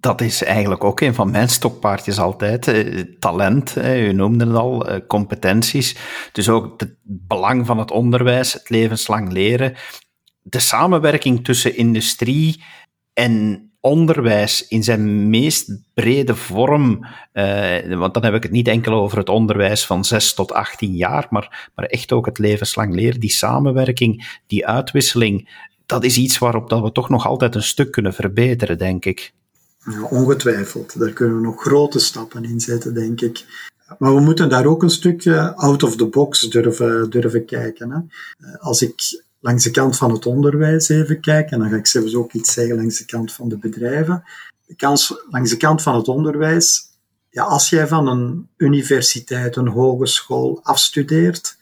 Dat 0.00 0.20
is 0.20 0.42
eigenlijk 0.42 0.84
ook 0.84 1.00
een 1.00 1.14
van 1.14 1.30
mijn 1.30 1.48
stokpaardjes 1.48 2.18
altijd. 2.18 2.84
talent, 3.18 3.76
u 3.76 4.12
noemde 4.12 4.46
het 4.46 4.56
al, 4.56 4.86
competenties. 5.06 5.96
Dus 6.32 6.48
ook 6.48 6.80
het 6.80 6.94
belang 7.02 7.66
van 7.66 7.78
het 7.78 7.90
onderwijs, 7.90 8.52
het 8.52 8.68
levenslang 8.68 9.32
leren. 9.32 9.74
De 10.42 10.60
samenwerking 10.60 11.44
tussen 11.44 11.76
industrie 11.76 12.62
en 13.12 13.64
onderwijs 13.84 14.68
in 14.68 14.82
zijn 14.82 15.30
meest 15.30 15.78
brede 15.94 16.36
vorm, 16.36 17.06
uh, 17.32 17.96
want 17.96 18.14
dan 18.14 18.24
heb 18.24 18.34
ik 18.34 18.42
het 18.42 18.52
niet 18.52 18.68
enkel 18.68 18.92
over 18.92 19.18
het 19.18 19.28
onderwijs 19.28 19.86
van 19.86 20.04
6 20.04 20.34
tot 20.34 20.52
18 20.52 20.94
jaar, 20.94 21.26
maar, 21.30 21.70
maar 21.74 21.84
echt 21.84 22.12
ook 22.12 22.26
het 22.26 22.38
levenslang 22.38 22.94
leren, 22.94 23.20
die 23.20 23.30
samenwerking, 23.30 24.38
die 24.46 24.66
uitwisseling, 24.66 25.48
dat 25.86 26.04
is 26.04 26.16
iets 26.16 26.38
waarop 26.38 26.68
dat 26.68 26.82
we 26.82 26.92
toch 26.92 27.08
nog 27.08 27.26
altijd 27.26 27.54
een 27.54 27.62
stuk 27.62 27.90
kunnen 27.90 28.14
verbeteren, 28.14 28.78
denk 28.78 29.04
ik. 29.04 29.32
Ongetwijfeld. 30.10 30.98
Daar 30.98 31.12
kunnen 31.12 31.36
we 31.36 31.42
nog 31.42 31.62
grote 31.62 31.98
stappen 31.98 32.44
in 32.44 32.60
zetten, 32.60 32.94
denk 32.94 33.20
ik. 33.20 33.44
Maar 33.98 34.14
we 34.14 34.20
moeten 34.20 34.48
daar 34.48 34.66
ook 34.66 34.82
een 34.82 34.90
stukje 34.90 35.54
out 35.54 35.82
of 35.82 35.96
the 35.96 36.06
box 36.06 36.40
durven, 36.40 37.10
durven 37.10 37.44
kijken. 37.44 37.90
Hè. 37.90 38.00
Als 38.58 38.82
ik 38.82 39.22
langs 39.40 39.64
de 39.64 39.70
kant 39.70 39.96
van 39.96 40.12
het 40.12 40.26
onderwijs 40.26 40.88
even 40.88 41.20
kijken, 41.20 41.52
en 41.52 41.58
dan 41.58 41.70
ga 41.70 41.76
ik 41.76 41.86
zelfs 41.86 42.14
ook 42.14 42.32
iets 42.32 42.52
zeggen 42.52 42.76
langs 42.76 42.98
de 42.98 43.04
kant 43.04 43.32
van 43.32 43.48
de 43.48 43.58
bedrijven. 43.58 44.24
De 44.66 44.74
kans, 44.74 45.24
langs 45.30 45.50
de 45.50 45.56
kant 45.56 45.82
van 45.82 45.94
het 45.94 46.08
onderwijs, 46.08 46.82
ja, 47.30 47.42
als 47.42 47.68
jij 47.68 47.86
van 47.86 48.08
een 48.08 48.48
universiteit, 48.56 49.56
een 49.56 49.68
hogeschool 49.68 50.60
afstudeert, 50.62 51.56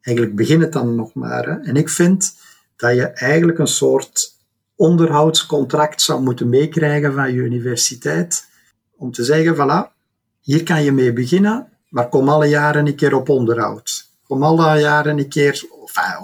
eigenlijk 0.00 0.36
begint 0.36 0.62
het 0.62 0.72
dan 0.72 0.94
nog 0.94 1.14
maar. 1.14 1.44
Hè. 1.44 1.60
En 1.60 1.76
ik 1.76 1.88
vind 1.88 2.34
dat 2.76 2.94
je 2.94 3.06
eigenlijk 3.06 3.58
een 3.58 3.66
soort 3.66 4.36
onderhoudscontract 4.78 6.02
zou 6.02 6.22
moeten 6.22 6.48
meekrijgen 6.48 7.12
van 7.12 7.32
je 7.32 7.38
universiteit, 7.38 8.46
om 8.96 9.12
te 9.12 9.24
zeggen, 9.24 9.54
voilà, 9.54 9.96
hier 10.40 10.62
kan 10.62 10.82
je 10.82 10.92
mee 10.92 11.12
beginnen, 11.12 11.68
maar 11.88 12.08
kom 12.08 12.28
alle 12.28 12.46
jaren 12.46 12.86
een 12.86 12.96
keer 12.96 13.14
op 13.14 13.28
onderhoud. 13.28 14.10
Kom 14.26 14.42
alle 14.42 14.80
jaren 14.80 15.18
een 15.18 15.28
keer 15.28 15.66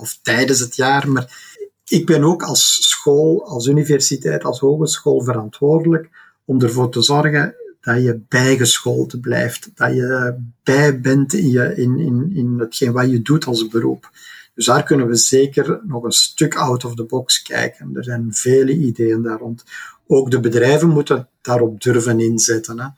of 0.01 0.19
tijdens 0.23 0.61
het 0.61 0.77
jaar. 0.77 1.09
Maar 1.11 1.55
ik 1.85 2.07
ben 2.07 2.25
ook 2.25 2.43
als 2.43 2.88
school, 2.88 3.47
als 3.47 3.67
universiteit, 3.67 4.45
als 4.45 4.61
hogeschool 4.61 5.21
verantwoordelijk 5.21 6.09
om 6.45 6.61
ervoor 6.62 6.90
te 6.90 7.03
zorgen 7.03 7.55
dat 7.81 8.03
je 8.03 8.21
bijgeschoold 8.29 9.21
blijft, 9.21 9.71
dat 9.75 9.95
je 9.95 10.35
bij 10.62 11.01
bent 11.01 11.33
in, 11.33 11.49
je, 11.51 11.77
in, 11.77 11.99
in, 11.99 12.33
in 12.35 12.59
hetgeen 12.59 12.93
wat 12.93 13.11
je 13.11 13.23
doet 13.23 13.47
als 13.47 13.69
beroep. 13.69 14.11
Dus 14.55 14.67
daar 14.67 14.83
kunnen 14.83 15.07
we 15.07 15.17
zeker 15.17 15.81
nog 15.87 16.05
een 16.05 16.12
stuk 16.12 16.55
out 16.55 16.85
of 16.85 16.95
the 16.95 17.05
box 17.05 17.43
kijken. 17.43 17.97
Er 17.97 18.05
zijn 18.05 18.35
vele 18.35 18.73
ideeën 18.73 19.23
daar 19.23 19.38
rond. 19.38 19.64
Ook 20.07 20.31
de 20.31 20.40
bedrijven 20.40 20.88
moeten 20.88 21.29
daarop 21.43 21.81
durven 21.81 22.21
inzetten. 22.21 22.81
Hè. 22.81 22.88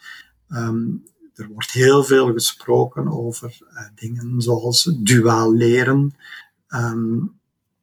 Um, 0.63 1.05
er 1.35 1.49
wordt 1.49 1.71
heel 1.71 2.05
veel 2.05 2.33
gesproken 2.33 3.09
over 3.09 3.59
uh, 3.73 3.81
dingen 3.95 4.41
zoals 4.43 4.93
duaal 4.99 5.55
leren. 5.55 6.17
Um, 6.69 7.35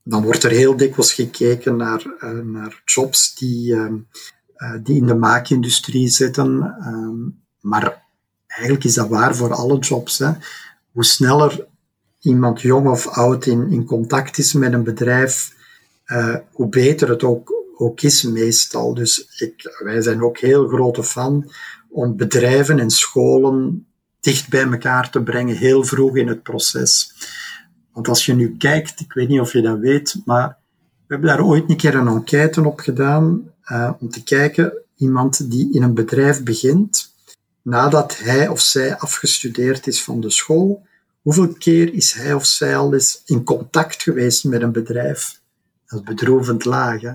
dan 0.03 0.23
wordt 0.23 0.43
er 0.43 0.51
heel 0.51 0.77
dikwijls 0.77 1.13
gekeken 1.13 1.75
naar, 1.75 2.05
uh, 2.19 2.39
naar 2.39 2.81
jobs 2.85 3.35
die, 3.35 3.73
uh, 3.73 3.93
die 4.83 4.95
in 4.95 5.05
de 5.05 5.15
maakindustrie 5.15 6.07
zitten. 6.07 6.75
Maar 7.59 8.03
eigenlijk 8.47 8.83
is 8.83 8.93
dat 8.93 9.07
waar 9.07 9.35
voor 9.35 9.53
alle 9.53 9.79
jobs. 9.79 10.17
Hè. 10.17 10.31
Hoe 10.91 11.05
sneller 11.05 11.67
iemand 12.23 12.61
jong 12.61 12.87
of 12.87 13.07
oud 13.07 13.45
in, 13.45 13.71
in 13.71 13.85
contact 13.85 14.37
is 14.37 14.53
met 14.53 14.73
een 14.73 14.83
bedrijf, 14.83 15.53
uh, 16.05 16.35
hoe 16.51 16.69
beter 16.69 17.09
het 17.09 17.23
ook, 17.23 17.53
ook 17.77 18.01
is 18.01 18.23
meestal. 18.23 18.93
Dus 18.93 19.35
ik, 19.37 19.77
wij 19.83 20.01
zijn 20.01 20.23
ook 20.23 20.37
heel 20.37 20.67
grote 20.67 21.03
fan 21.03 21.51
om 21.89 22.15
bedrijven 22.15 22.79
en 22.79 22.89
scholen 22.89 23.87
dicht 24.19 24.49
bij 24.49 24.63
elkaar 24.63 25.09
te 25.09 25.23
brengen, 25.23 25.55
heel 25.55 25.83
vroeg 25.83 26.17
in 26.17 26.27
het 26.27 26.43
proces. 26.43 27.13
Want 27.91 28.07
als 28.07 28.25
je 28.25 28.33
nu 28.33 28.57
kijkt, 28.57 28.99
ik 28.99 29.13
weet 29.13 29.29
niet 29.29 29.39
of 29.39 29.53
je 29.53 29.61
dat 29.61 29.79
weet, 29.79 30.15
maar 30.25 30.57
we 30.77 31.13
hebben 31.13 31.29
daar 31.29 31.45
ooit 31.45 31.69
een 31.69 31.77
keer 31.77 31.95
een 31.95 32.07
enquête 32.07 32.65
op 32.65 32.79
gedaan 32.79 33.51
uh, 33.71 33.91
om 33.99 34.09
te 34.09 34.23
kijken, 34.23 34.73
iemand 34.97 35.51
die 35.51 35.73
in 35.73 35.83
een 35.83 35.93
bedrijf 35.93 36.43
begint, 36.43 37.13
nadat 37.61 38.17
hij 38.17 38.47
of 38.47 38.59
zij 38.61 38.97
afgestudeerd 38.97 39.87
is 39.87 40.03
van 40.03 40.21
de 40.21 40.29
school, 40.29 40.85
hoeveel 41.23 41.53
keer 41.53 41.93
is 41.93 42.13
hij 42.13 42.33
of 42.33 42.45
zij 42.45 42.77
al 42.77 42.93
eens 42.93 43.21
in 43.25 43.43
contact 43.43 44.03
geweest 44.03 44.43
met 44.43 44.61
een 44.61 44.71
bedrijf? 44.71 45.41
Dat 45.85 45.99
is 45.99 46.05
bedroevend 46.05 46.65
laag. 46.65 47.01
Hè? 47.01 47.13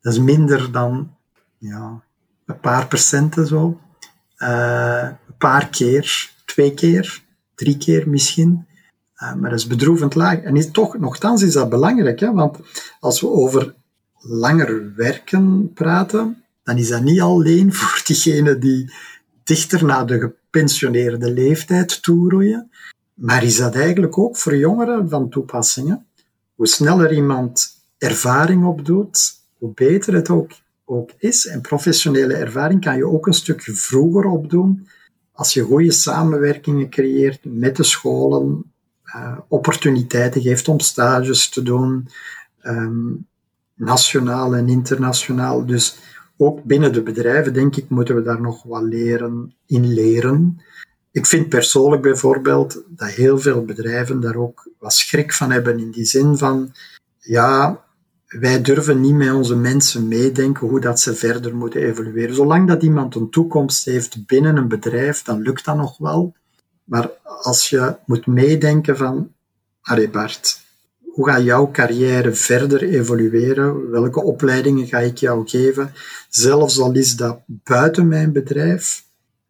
Dat 0.00 0.12
is 0.12 0.18
minder 0.18 0.72
dan 0.72 1.14
ja, 1.58 2.02
een 2.46 2.60
paar 2.60 2.86
procenten 2.86 3.46
zo. 3.46 3.80
Uh, 4.38 5.02
een 5.02 5.36
paar 5.38 5.68
keer, 5.68 6.30
twee 6.44 6.74
keer, 6.74 7.22
drie 7.54 7.76
keer 7.76 8.08
misschien. 8.08 8.66
Uh, 9.16 9.34
maar 9.34 9.50
dat 9.50 9.58
is 9.58 9.66
bedroevend 9.66 10.14
laag. 10.14 10.38
En 10.38 10.72
toch, 10.72 10.98
nogthans 10.98 11.42
is 11.42 11.52
dat 11.52 11.68
belangrijk, 11.68 12.20
hè? 12.20 12.32
want 12.32 12.58
als 13.00 13.20
we 13.20 13.28
over 13.28 13.74
langer 14.18 14.94
werken 14.94 15.72
praten, 15.72 16.44
dan 16.62 16.76
is 16.76 16.88
dat 16.88 17.02
niet 17.02 17.20
alleen 17.20 17.74
voor 17.74 18.02
diegenen 18.06 18.60
die 18.60 18.92
dichter 19.44 19.84
naar 19.84 20.06
de 20.06 20.18
gepensioneerde 20.18 21.32
leeftijd 21.32 22.02
toeroeien, 22.02 22.70
maar 23.16 23.44
is 23.44 23.56
dat 23.56 23.74
eigenlijk 23.74 24.18
ook 24.18 24.36
voor 24.36 24.56
jongeren 24.56 25.08
van 25.08 25.28
toepassing. 25.28 26.02
hoe 26.54 26.66
sneller 26.66 27.12
iemand 27.12 27.68
ervaring 27.98 28.64
opdoet, 28.64 29.32
hoe 29.58 29.72
beter 29.74 30.14
het 30.14 30.30
ook, 30.30 30.50
ook 30.84 31.10
is. 31.18 31.46
En 31.46 31.60
professionele 31.60 32.34
ervaring 32.34 32.80
kan 32.80 32.96
je 32.96 33.06
ook 33.06 33.26
een 33.26 33.34
stukje 33.34 33.72
vroeger 33.72 34.24
opdoen 34.24 34.86
als 35.36 35.52
je 35.52 35.62
goede 35.62 35.92
samenwerkingen 35.92 36.90
creëert 36.90 37.40
met 37.42 37.76
de 37.76 37.82
scholen, 37.82 38.72
uh, 39.04 39.38
opportuniteiten 39.48 40.40
geeft 40.40 40.68
om 40.68 40.80
stages 40.80 41.48
te 41.48 41.62
doen, 41.62 42.08
um, 42.62 43.26
nationaal 43.74 44.54
en 44.54 44.68
internationaal. 44.68 45.66
Dus 45.66 45.98
ook 46.36 46.64
binnen 46.64 46.92
de 46.92 47.02
bedrijven, 47.02 47.52
denk 47.52 47.76
ik, 47.76 47.88
moeten 47.88 48.14
we 48.14 48.22
daar 48.22 48.40
nog 48.40 48.62
wat 48.62 48.82
leren, 48.82 49.54
in 49.66 49.92
leren. 49.92 50.60
Ik 51.16 51.26
vind 51.26 51.48
persoonlijk 51.48 52.02
bijvoorbeeld 52.02 52.82
dat 52.88 53.08
heel 53.08 53.38
veel 53.38 53.64
bedrijven 53.64 54.20
daar 54.20 54.36
ook 54.36 54.68
wat 54.78 54.92
schrik 54.92 55.32
van 55.32 55.50
hebben, 55.50 55.78
in 55.78 55.90
die 55.90 56.04
zin 56.04 56.36
van, 56.36 56.72
ja, 57.18 57.84
wij 58.26 58.62
durven 58.62 59.00
niet 59.00 59.14
met 59.14 59.32
onze 59.32 59.56
mensen 59.56 60.08
meedenken 60.08 60.68
hoe 60.68 60.80
dat 60.80 61.00
ze 61.00 61.14
verder 61.14 61.56
moeten 61.56 61.82
evolueren. 61.82 62.34
Zolang 62.34 62.68
dat 62.68 62.82
iemand 62.82 63.14
een 63.14 63.30
toekomst 63.30 63.84
heeft 63.84 64.26
binnen 64.26 64.56
een 64.56 64.68
bedrijf, 64.68 65.22
dan 65.22 65.40
lukt 65.40 65.64
dat 65.64 65.76
nog 65.76 65.98
wel. 65.98 66.34
Maar 66.84 67.10
als 67.24 67.68
je 67.70 67.96
moet 68.06 68.26
meedenken 68.26 68.96
van, 68.96 69.32
allee 69.80 70.10
Bart, 70.10 70.60
hoe 71.12 71.28
gaat 71.28 71.42
jouw 71.42 71.70
carrière 71.70 72.34
verder 72.34 72.82
evolueren? 72.82 73.90
Welke 73.90 74.22
opleidingen 74.22 74.86
ga 74.86 74.98
ik 74.98 75.16
jou 75.16 75.48
geven? 75.48 75.92
Zelfs 76.28 76.80
al 76.80 76.92
is 76.92 77.16
dat 77.16 77.38
buiten 77.46 78.08
mijn 78.08 78.32
bedrijf, 78.32 79.04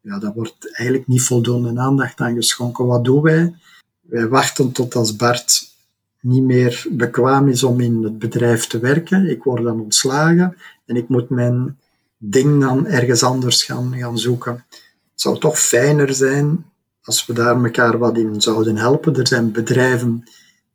ja, 0.07 0.19
daar 0.19 0.33
wordt 0.33 0.77
eigenlijk 0.77 1.07
niet 1.07 1.23
voldoende 1.23 1.81
aandacht 1.81 2.21
aan 2.21 2.35
geschonken. 2.35 2.87
Wat 2.87 3.05
doen 3.05 3.23
wij? 3.23 3.55
Wij 4.01 4.29
wachten 4.29 4.73
tot 4.73 4.95
als 4.95 5.17
Bart 5.17 5.75
niet 6.21 6.43
meer 6.43 6.87
bekwaam 6.91 7.49
is 7.49 7.63
om 7.63 7.81
in 7.81 8.03
het 8.03 8.19
bedrijf 8.19 8.67
te 8.67 8.79
werken. 8.79 9.31
Ik 9.31 9.43
word 9.43 9.63
dan 9.63 9.81
ontslagen 9.81 10.57
en 10.85 10.97
ik 10.97 11.09
moet 11.09 11.31
mijn 11.31 11.79
ding 12.19 12.61
dan 12.61 12.87
ergens 12.87 13.23
anders 13.23 13.65
gaan, 13.65 13.95
gaan 13.97 14.19
zoeken. 14.19 14.65
Het 15.13 15.21
zou 15.21 15.39
toch 15.39 15.59
fijner 15.59 16.15
zijn 16.15 16.65
als 17.03 17.27
we 17.27 17.33
daar 17.33 17.65
elkaar 17.65 17.99
wat 17.99 18.17
in 18.17 18.41
zouden 18.41 18.77
helpen. 18.77 19.17
Er 19.17 19.27
zijn 19.27 19.53
bedrijven 19.53 20.25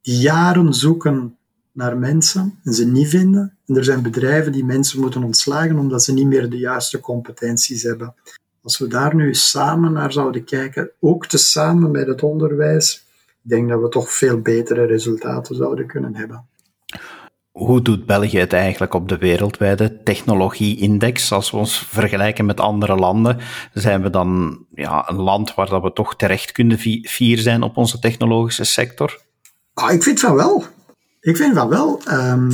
die 0.02 0.17
jaren 0.17 0.74
zoeken 0.74 1.38
naar 1.72 1.98
mensen 1.98 2.60
en 2.63 2.74
ze 2.74 2.86
niet 2.86 3.10
vinden. 3.10 3.58
En 3.67 3.76
er 3.76 3.84
zijn 3.84 4.02
bedrijven 4.02 4.52
die 4.52 4.65
mensen 4.65 5.00
moeten 5.00 5.24
ontslagen 5.24 5.80
omdat 5.80 6.04
ze 6.04 6.13
niet 6.13 6.28
meer 6.28 6.50
de 6.50 6.58
juiste 6.58 7.00
competenties 7.00 7.84
hebben. 7.84 8.15
Als 8.63 8.78
we 8.78 8.88
daar 8.88 9.15
nu 9.15 9.34
samen 9.34 9.93
naar 9.93 10.12
zouden 10.12 10.43
kijken, 10.43 10.91
ook 11.00 11.26
tezamen 11.26 11.91
met 11.91 12.08
het 12.08 12.24
onderwijs, 12.24 13.06
ik 13.43 13.50
denk 13.50 13.69
dat 13.69 13.82
we 13.82 13.89
toch 13.89 14.12
veel 14.12 14.39
betere 14.39 14.86
resultaten 14.86 15.56
zouden 15.56 15.88
kunnen 15.88 16.15
hebben. 16.15 16.45
Hoe 17.52 17.82
doet 17.82 18.06
België 18.06 18.39
het 18.39 18.54
eigenlijk 18.54 18.93
op 18.93 19.10
de 19.10 19.17
wereldwijde 19.17 20.04
technologie-index? 20.04 21.32
Als 21.32 21.52
we 21.52 21.58
ons 21.58 21.78
vergelijken 21.78 22.45
met 22.45 22.60
andere 22.60 22.95
landen, 22.95 23.38
zijn 23.74 24.02
we 24.02 24.10
dan 24.10 24.60
ja, 24.74 25.10
een 25.10 25.21
land 25.21 25.56
waar 25.56 25.69
dat 25.69 25.82
we 25.82 25.93
toch 25.93 26.15
terecht 26.15 26.52
kunnen 26.52 26.78
fier 27.04 27.38
zijn 27.38 27.62
op 27.62 27.78
onze 27.78 28.00
technologische 28.00 28.63
sector? 28.63 29.21
Ah, 29.74 29.91
ik 29.91 30.04
vind 30.04 30.19
van 30.19 30.36
wel. 30.36 30.63
Ik 31.19 31.38
vind 31.38 31.56
van 31.56 31.69
wel. 31.69 32.02
Um, 32.10 32.50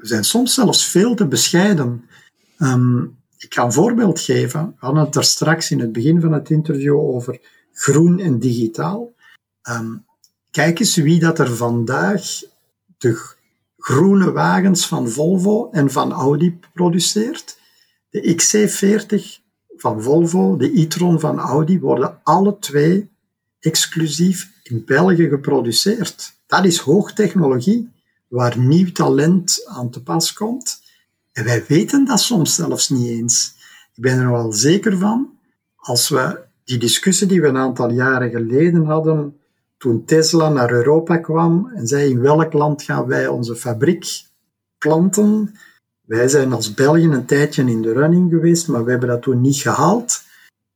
we 0.00 0.06
zijn 0.06 0.24
soms 0.24 0.54
zelfs 0.54 0.86
veel 0.86 1.14
te 1.14 1.26
bescheiden. 1.26 2.08
Um, 2.58 3.17
ik 3.38 3.54
ga 3.54 3.64
een 3.64 3.72
voorbeeld 3.72 4.20
geven. 4.20 4.66
We 4.66 4.86
hadden 4.86 5.04
het 5.04 5.14
er 5.14 5.24
straks 5.24 5.70
in 5.70 5.80
het 5.80 5.92
begin 5.92 6.20
van 6.20 6.32
het 6.32 6.50
interview 6.50 6.98
over 6.98 7.40
groen 7.72 8.18
en 8.18 8.38
digitaal. 8.38 9.12
Um, 9.70 10.04
kijk 10.50 10.78
eens 10.78 10.96
wie 10.96 11.20
dat 11.20 11.38
er 11.38 11.56
vandaag 11.56 12.22
de 12.98 13.36
groene 13.78 14.32
wagens 14.32 14.86
van 14.86 15.08
Volvo 15.08 15.70
en 15.70 15.90
van 15.90 16.12
Audi 16.12 16.58
produceert. 16.72 17.58
De 18.10 18.34
XC40 18.34 19.46
van 19.76 20.02
Volvo, 20.02 20.56
de 20.56 20.80
e-tron 20.80 21.20
van 21.20 21.38
Audi 21.38 21.80
worden 21.80 22.20
alle 22.22 22.58
twee 22.58 23.10
exclusief 23.60 24.50
in 24.62 24.84
België 24.84 25.28
geproduceerd. 25.28 26.34
Dat 26.46 26.64
is 26.64 26.78
hoogtechnologie, 26.78 27.90
waar 28.28 28.58
nieuw 28.58 28.92
talent 28.92 29.62
aan 29.66 29.90
te 29.90 30.02
pas 30.02 30.32
komt. 30.32 30.82
En 31.38 31.44
wij 31.44 31.64
weten 31.68 32.04
dat 32.04 32.20
soms 32.20 32.54
zelfs 32.54 32.88
niet 32.88 33.06
eens. 33.06 33.54
Ik 33.94 34.02
ben 34.02 34.18
er 34.18 34.30
wel 34.30 34.52
zeker 34.52 34.98
van, 34.98 35.28
als 35.76 36.08
we 36.08 36.38
die 36.64 36.78
discussie 36.78 37.26
die 37.26 37.40
we 37.40 37.46
een 37.46 37.56
aantal 37.56 37.90
jaren 37.90 38.30
geleden 38.30 38.84
hadden, 38.84 39.36
toen 39.76 40.04
Tesla 40.04 40.48
naar 40.48 40.72
Europa 40.72 41.16
kwam 41.16 41.70
en 41.74 41.86
zei 41.86 42.10
in 42.10 42.20
welk 42.20 42.52
land 42.52 42.82
gaan 42.82 43.06
wij 43.06 43.26
onze 43.26 43.56
fabriek 43.56 44.22
planten. 44.78 45.54
Wij 46.06 46.28
zijn 46.28 46.52
als 46.52 46.74
België 46.74 47.04
een 47.04 47.24
tijdje 47.24 47.64
in 47.64 47.82
de 47.82 47.92
running 47.92 48.30
geweest, 48.30 48.68
maar 48.68 48.84
we 48.84 48.90
hebben 48.90 49.08
dat 49.08 49.22
toen 49.22 49.40
niet 49.40 49.56
gehaald. 49.56 50.22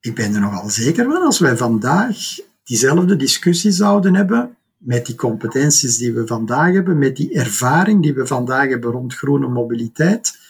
Ik 0.01 0.15
ben 0.15 0.35
er 0.35 0.41
nogal 0.41 0.71
zeker 0.71 1.05
van, 1.05 1.23
als 1.23 1.39
wij 1.39 1.57
vandaag 1.57 2.17
diezelfde 2.65 3.17
discussie 3.17 3.71
zouden 3.71 4.15
hebben, 4.15 4.57
met 4.77 5.07
die 5.07 5.15
competenties 5.15 5.99
die 5.99 6.13
we 6.13 6.27
vandaag 6.27 6.73
hebben, 6.73 6.99
met 6.99 7.17
die 7.17 7.33
ervaring 7.33 8.03
die 8.03 8.15
we 8.15 8.27
vandaag 8.27 8.69
hebben 8.69 8.91
rond 8.91 9.15
groene 9.15 9.49
mobiliteit, 9.49 10.41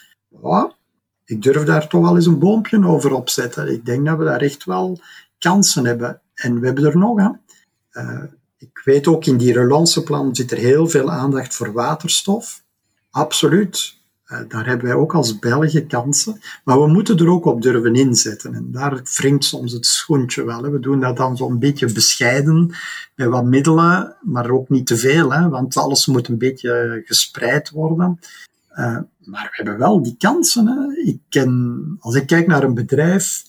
ik 1.25 1.41
durf 1.41 1.63
daar 1.63 1.87
toch 1.87 2.01
wel 2.01 2.15
eens 2.15 2.25
een 2.25 2.39
boompje 2.39 2.85
over 2.85 3.13
opzetten. 3.13 3.71
Ik 3.73 3.85
denk 3.85 4.05
dat 4.05 4.17
we 4.17 4.23
daar 4.23 4.41
echt 4.41 4.63
wel 4.63 4.99
kansen 5.37 5.85
hebben. 5.85 6.21
En 6.33 6.59
we 6.59 6.65
hebben 6.65 6.85
er 6.85 6.97
nog 6.97 7.19
aan. 7.19 7.41
Uh, 7.91 8.23
ik 8.57 8.81
weet 8.83 9.07
ook 9.07 9.25
in 9.25 9.37
die 9.37 9.53
relanceplan 9.53 10.35
zit 10.35 10.51
er 10.51 10.57
heel 10.57 10.87
veel 10.87 11.11
aandacht 11.11 11.55
voor 11.55 11.73
waterstof. 11.73 12.63
Absoluut. 13.11 14.01
Uh, 14.27 14.39
daar 14.47 14.65
hebben 14.65 14.85
wij 14.87 14.95
ook 14.95 15.15
als 15.15 15.39
België 15.39 15.85
kansen. 15.85 16.41
Maar 16.63 16.81
we 16.81 16.87
moeten 16.87 17.17
er 17.17 17.29
ook 17.29 17.45
op 17.45 17.61
durven 17.61 17.95
inzetten. 17.95 18.53
En 18.53 18.71
daar 18.71 19.01
wringt 19.15 19.43
soms 19.43 19.71
het 19.71 19.85
schoentje 19.85 20.43
wel. 20.43 20.63
Hè. 20.63 20.69
We 20.69 20.79
doen 20.79 20.99
dat 20.99 21.17
dan 21.17 21.37
zo'n 21.37 21.59
beetje 21.59 21.93
bescheiden, 21.93 22.75
met 23.15 23.27
wat 23.27 23.45
middelen, 23.45 24.15
maar 24.21 24.49
ook 24.49 24.69
niet 24.69 24.87
te 24.87 24.97
veel. 24.97 25.49
Want 25.49 25.77
alles 25.77 26.05
moet 26.05 26.27
een 26.27 26.37
beetje 26.37 27.01
gespreid 27.05 27.69
worden. 27.69 28.19
Uh, 28.75 28.97
maar 29.25 29.47
we 29.49 29.55
hebben 29.55 29.77
wel 29.77 30.03
die 30.03 30.15
kansen. 30.17 30.67
Hè. 30.67 31.01
Ik 31.09 31.19
ken, 31.29 31.95
als 31.99 32.15
ik 32.15 32.27
kijk 32.27 32.47
naar 32.47 32.63
een 32.63 32.73
bedrijf 32.73 33.43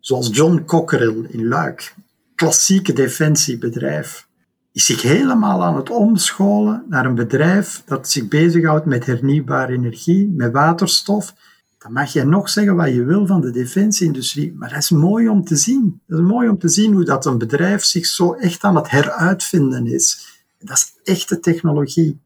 zoals 0.00 0.28
John 0.32 0.62
Cockerill 0.64 1.26
in 1.28 1.48
Luik, 1.48 1.94
klassieke 2.34 2.92
defensiebedrijf, 2.92 4.26
is 4.72 4.84
zich 4.84 5.02
helemaal 5.02 5.64
aan 5.64 5.76
het 5.76 5.90
omscholen 5.90 6.84
naar 6.88 7.06
een 7.06 7.14
bedrijf 7.14 7.82
dat 7.86 8.10
zich 8.10 8.28
bezighoudt 8.28 8.86
met 8.86 9.06
hernieuwbare 9.06 9.72
energie, 9.72 10.28
met 10.28 10.52
waterstof. 10.52 11.34
Dan 11.78 11.92
mag 11.92 12.12
je 12.12 12.24
nog 12.24 12.48
zeggen 12.48 12.76
wat 12.76 12.88
je 12.88 13.04
wil 13.04 13.26
van 13.26 13.40
de 13.40 13.50
defensieindustrie, 13.50 14.54
maar 14.54 14.68
dat 14.68 14.78
is 14.78 14.90
mooi 14.90 15.28
om 15.28 15.44
te 15.44 15.56
zien. 15.56 16.00
Dat 16.06 16.18
is 16.18 16.24
mooi 16.24 16.48
om 16.48 16.58
te 16.58 16.68
zien 16.68 16.92
hoe 16.92 17.04
dat 17.04 17.26
een 17.26 17.38
bedrijf 17.38 17.84
zich 17.84 18.06
zo 18.06 18.32
echt 18.32 18.64
aan 18.64 18.76
het 18.76 18.90
heruitvinden 18.90 19.86
is. 19.86 20.26
Dat 20.58 20.76
is 20.76 20.92
echte 21.04 21.40
technologie. 21.40 22.20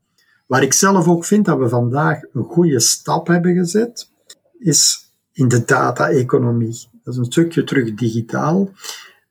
Waar 0.51 0.63
ik 0.63 0.73
zelf 0.73 1.09
ook 1.09 1.25
vind 1.25 1.45
dat 1.45 1.59
we 1.59 1.69
vandaag 1.69 2.21
een 2.33 2.43
goede 2.43 2.81
stap 2.81 3.27
hebben 3.27 3.55
gezet, 3.55 4.11
is 4.59 5.13
in 5.33 5.49
de 5.49 5.65
data-economie. 5.65 6.89
Dat 7.05 7.15
is 7.15 7.21
een 7.21 7.25
stukje 7.25 7.65
terug 7.65 7.95
digitaal. 7.95 8.71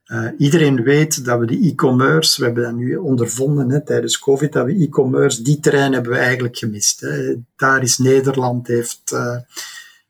Uh, 0.05 0.29
iedereen 0.37 0.83
weet 0.83 1.25
dat 1.25 1.39
we 1.39 1.45
de 1.45 1.59
e-commerce, 1.59 2.39
we 2.39 2.45
hebben 2.45 2.63
dat 2.63 2.73
nu 2.73 2.95
ondervonden 2.95 3.69
hè, 3.69 3.81
tijdens 3.85 4.19
COVID, 4.19 4.53
dat 4.53 4.65
we 4.65 4.73
e-commerce, 4.73 5.41
die 5.41 5.59
trein 5.59 5.93
hebben 5.93 6.11
we 6.11 6.17
eigenlijk 6.17 6.57
gemist. 6.57 6.99
Hè. 6.99 7.35
Daar 7.55 7.81
is 7.81 7.97
Nederland, 7.97 8.67
heeft 8.67 9.11
uh, 9.13 9.37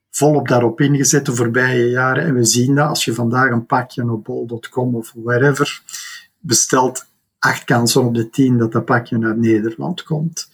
volop 0.09 0.47
daarop 0.47 0.81
ingezet 0.81 1.25
de 1.25 1.35
voorbije 1.35 1.89
jaren. 1.89 2.23
En 2.23 2.33
we 2.33 2.43
zien 2.43 2.75
dat 2.75 2.87
als 2.87 3.05
je 3.05 3.13
vandaag 3.13 3.51
een 3.51 3.65
pakje 3.65 4.11
op 4.11 4.23
bol.com 4.23 4.95
of 4.95 5.13
wherever 5.15 5.81
bestelt, 6.39 7.05
acht 7.39 7.63
kansen 7.63 8.05
op 8.05 8.13
de 8.13 8.29
tien 8.29 8.57
dat 8.57 8.71
dat 8.71 8.85
pakje 8.85 9.17
naar 9.17 9.37
Nederland 9.37 10.03
komt. 10.03 10.49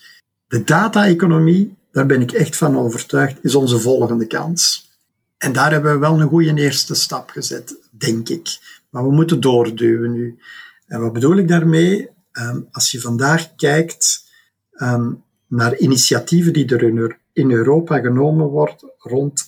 De 0.48 0.64
data-economie, 0.64 1.78
daar 1.92 2.06
ben 2.06 2.22
ik 2.22 2.32
echt 2.32 2.56
van 2.56 2.78
overtuigd, 2.78 3.44
is 3.44 3.56
onze 3.56 3.80
volgende 3.80 4.28
kans. 4.28 4.90
En 5.38 5.54
daar 5.54 5.72
hebben 5.72 5.94
we 5.94 6.00
wel 6.00 6.22
een 6.22 6.28
goede 6.28 6.54
eerste 6.56 6.96
stap 6.96 7.30
gezet, 7.30 7.76
denk 7.92 8.30
ik. 8.30 8.58
Maar 8.90 9.04
we 9.04 9.12
moeten 9.12 9.40
doorduwen 9.40 10.12
nu. 10.12 10.40
En 10.88 11.02
wat 11.02 11.14
bedoel 11.14 11.38
ik 11.38 11.48
daarmee? 11.48 12.10
Um, 12.32 12.68
als 12.72 12.92
je 12.92 13.02
vandaag 13.02 13.56
kijkt 13.56 14.32
um, 14.72 15.24
naar 15.48 15.78
initiatieven 15.78 16.54
die 16.54 16.66
er 16.66 16.84
in, 16.84 17.16
in 17.34 17.52
Europa 17.52 18.00
genomen 18.00 18.48
worden 18.48 18.92
rond 18.98 19.48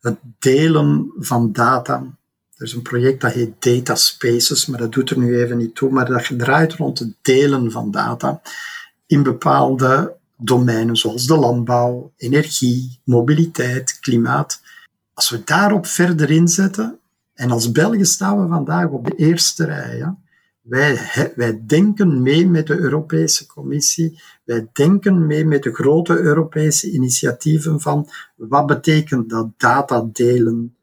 het 0.00 0.18
delen 0.38 1.12
van 1.18 1.52
data. 1.52 2.16
Er 2.54 2.64
is 2.64 2.72
een 2.72 2.82
project 2.82 3.20
dat 3.20 3.32
heet 3.32 3.62
Data 3.62 3.94
Spaces, 3.94 4.66
maar 4.66 4.78
dat 4.78 4.92
doet 4.92 5.10
er 5.10 5.18
nu 5.18 5.38
even 5.38 5.56
niet 5.56 5.74
toe. 5.74 5.90
Maar 5.90 6.06
dat 6.06 6.38
draait 6.38 6.72
rond 6.72 6.98
het 6.98 7.14
delen 7.22 7.70
van 7.70 7.90
data 7.90 8.40
in 9.06 9.22
bepaalde 9.22 10.16
domeinen 10.44 10.96
zoals 10.96 11.26
de 11.26 11.36
landbouw, 11.36 12.12
energie, 12.16 13.00
mobiliteit, 13.04 13.98
klimaat. 14.00 14.60
Als 15.14 15.30
we 15.30 15.44
daarop 15.44 15.86
verder 15.86 16.30
inzetten, 16.30 16.98
en 17.34 17.50
als 17.50 17.72
België 17.72 18.04
staan 18.04 18.42
we 18.42 18.48
vandaag 18.48 18.88
op 18.88 19.04
de 19.04 19.14
eerste 19.16 19.64
rij. 19.64 20.14
wij, 20.62 21.32
wij 21.36 21.62
denken 21.66 22.22
mee 22.22 22.48
met 22.48 22.66
de 22.66 22.78
Europese 22.78 23.46
Commissie, 23.46 24.20
wij 24.44 24.68
denken 24.72 25.26
mee 25.26 25.44
met 25.44 25.62
de 25.62 25.74
grote 25.74 26.18
Europese 26.18 26.90
initiatieven 26.90 27.80
van 27.80 28.08
wat 28.34 28.66
betekent 28.66 29.30
dat 29.30 29.48
data 29.56 30.08
delen. 30.12 30.76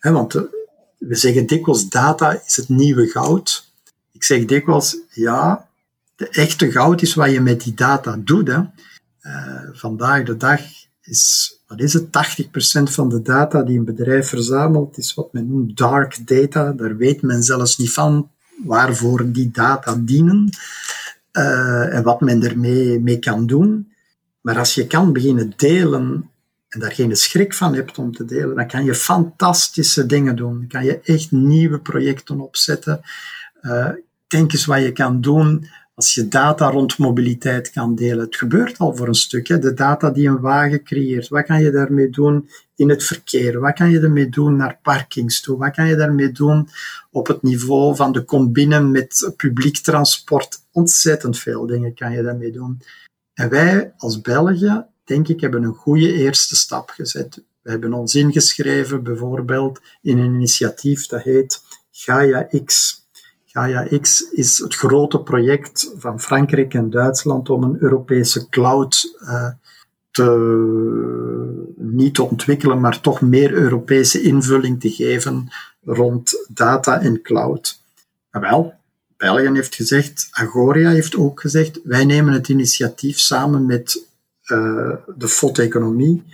want 0.00 0.34
eh, 0.34 0.42
we 0.98 1.14
zeggen 1.14 1.46
dikwijls 1.46 1.88
data 1.88 2.42
is 2.46 2.56
het 2.56 2.68
nieuwe 2.68 3.06
goud. 3.06 3.72
Ik 4.12 4.22
zeg 4.22 4.44
dikwijls 4.44 4.96
ja, 5.10 5.68
de 6.16 6.28
echte 6.28 6.70
goud 6.70 7.02
is 7.02 7.14
wat 7.14 7.30
je 7.30 7.40
met 7.40 7.62
die 7.62 7.74
data 7.74 8.16
doet. 8.24 8.50
Uh, 9.28 9.68
vandaag 9.72 10.24
de 10.24 10.36
dag 10.36 10.60
is, 11.02 11.54
wat 11.66 11.80
is 11.80 11.92
het, 11.92 12.06
80% 12.06 12.92
van 12.92 13.08
de 13.08 13.22
data 13.22 13.62
die 13.62 13.78
een 13.78 13.84
bedrijf 13.84 14.28
verzamelt, 14.28 14.98
is 14.98 15.14
wat 15.14 15.32
men 15.32 15.48
noemt 15.48 15.76
dark 15.76 16.26
data. 16.26 16.72
Daar 16.72 16.96
weet 16.96 17.22
men 17.22 17.42
zelfs 17.42 17.78
niet 17.78 17.92
van 17.92 18.30
waarvoor 18.64 19.32
die 19.32 19.50
data 19.50 19.96
dienen 20.00 20.50
uh, 21.32 21.94
en 21.94 22.02
wat 22.02 22.20
men 22.20 22.42
ermee 22.42 23.00
mee 23.00 23.18
kan 23.18 23.46
doen. 23.46 23.92
Maar 24.40 24.58
als 24.58 24.74
je 24.74 24.86
kan 24.86 25.12
beginnen 25.12 25.52
delen 25.56 26.30
en 26.68 26.80
daar 26.80 26.92
geen 26.92 27.16
schrik 27.16 27.54
van 27.54 27.74
hebt 27.74 27.98
om 27.98 28.12
te 28.12 28.24
delen, 28.24 28.56
dan 28.56 28.66
kan 28.66 28.84
je 28.84 28.94
fantastische 28.94 30.06
dingen 30.06 30.36
doen. 30.36 30.58
Dan 30.58 30.68
kan 30.68 30.84
je 30.84 31.00
echt 31.00 31.30
nieuwe 31.30 31.78
projecten 31.78 32.40
opzetten. 32.40 33.00
Uh, 33.62 33.88
denk 34.26 34.52
eens 34.52 34.64
wat 34.64 34.82
je 34.82 34.92
kan 34.92 35.20
doen 35.20 35.68
als 35.98 36.14
je 36.14 36.28
data 36.28 36.70
rond 36.70 36.98
mobiliteit 36.98 37.70
kan 37.70 37.94
delen. 37.94 38.24
Het 38.24 38.36
gebeurt 38.36 38.78
al 38.78 38.96
voor 38.96 39.08
een 39.08 39.14
stuk. 39.14 39.48
Hè. 39.48 39.58
De 39.58 39.74
data 39.74 40.10
die 40.10 40.28
een 40.28 40.40
wagen 40.40 40.82
creëert, 40.84 41.28
wat 41.28 41.44
kan 41.44 41.62
je 41.62 41.70
daarmee 41.70 42.10
doen 42.10 42.48
in 42.76 42.88
het 42.88 43.04
verkeer? 43.04 43.60
Wat 43.60 43.72
kan 43.72 43.90
je 43.90 44.00
daarmee 44.00 44.28
doen 44.28 44.56
naar 44.56 44.78
parkings 44.82 45.40
toe? 45.40 45.58
Wat 45.58 45.74
kan 45.74 45.86
je 45.86 45.96
daarmee 45.96 46.32
doen 46.32 46.68
op 47.10 47.26
het 47.26 47.42
niveau 47.42 47.96
van 47.96 48.12
de 48.12 48.24
combine 48.24 48.80
met 48.80 49.32
publiek 49.36 49.76
transport? 49.76 50.62
Ontzettend 50.72 51.38
veel 51.38 51.66
dingen 51.66 51.94
kan 51.94 52.12
je 52.12 52.22
daarmee 52.22 52.52
doen. 52.52 52.82
En 53.34 53.48
wij 53.48 53.92
als 53.96 54.20
België, 54.20 54.84
denk 55.04 55.28
ik, 55.28 55.40
hebben 55.40 55.62
een 55.62 55.74
goede 55.74 56.12
eerste 56.12 56.56
stap 56.56 56.90
gezet. 56.90 57.42
We 57.62 57.70
hebben 57.70 57.92
ons 57.92 58.14
ingeschreven 58.14 59.02
bijvoorbeeld 59.02 59.80
in 60.02 60.18
een 60.18 60.34
initiatief 60.34 61.06
dat 61.06 61.22
heet 61.22 61.62
Gaia 61.90 62.48
X. 62.64 63.06
Gaia 63.50 63.98
X 64.00 64.30
is 64.30 64.58
het 64.58 64.74
grote 64.74 65.20
project 65.20 65.92
van 65.96 66.20
Frankrijk 66.20 66.74
en 66.74 66.90
Duitsland 66.90 67.50
om 67.50 67.62
een 67.62 67.76
Europese 67.80 68.48
cloud 68.48 69.16
uh, 69.22 69.48
te, 70.10 71.74
niet 71.76 72.14
te 72.14 72.22
ontwikkelen, 72.22 72.80
maar 72.80 73.00
toch 73.00 73.20
meer 73.20 73.52
Europese 73.52 74.22
invulling 74.22 74.80
te 74.80 74.90
geven 74.90 75.48
rond 75.84 76.46
data 76.48 77.00
en 77.00 77.22
cloud. 77.22 77.82
Wel, 78.30 78.74
België 79.16 79.50
heeft 79.52 79.74
gezegd, 79.74 80.28
Agoria 80.30 80.90
heeft 80.90 81.16
ook 81.16 81.40
gezegd, 81.40 81.80
wij 81.84 82.04
nemen 82.04 82.32
het 82.32 82.48
initiatief 82.48 83.18
samen 83.18 83.66
met 83.66 84.06
uh, 84.44 84.94
de 85.16 85.28
FOT-economie 85.28 86.24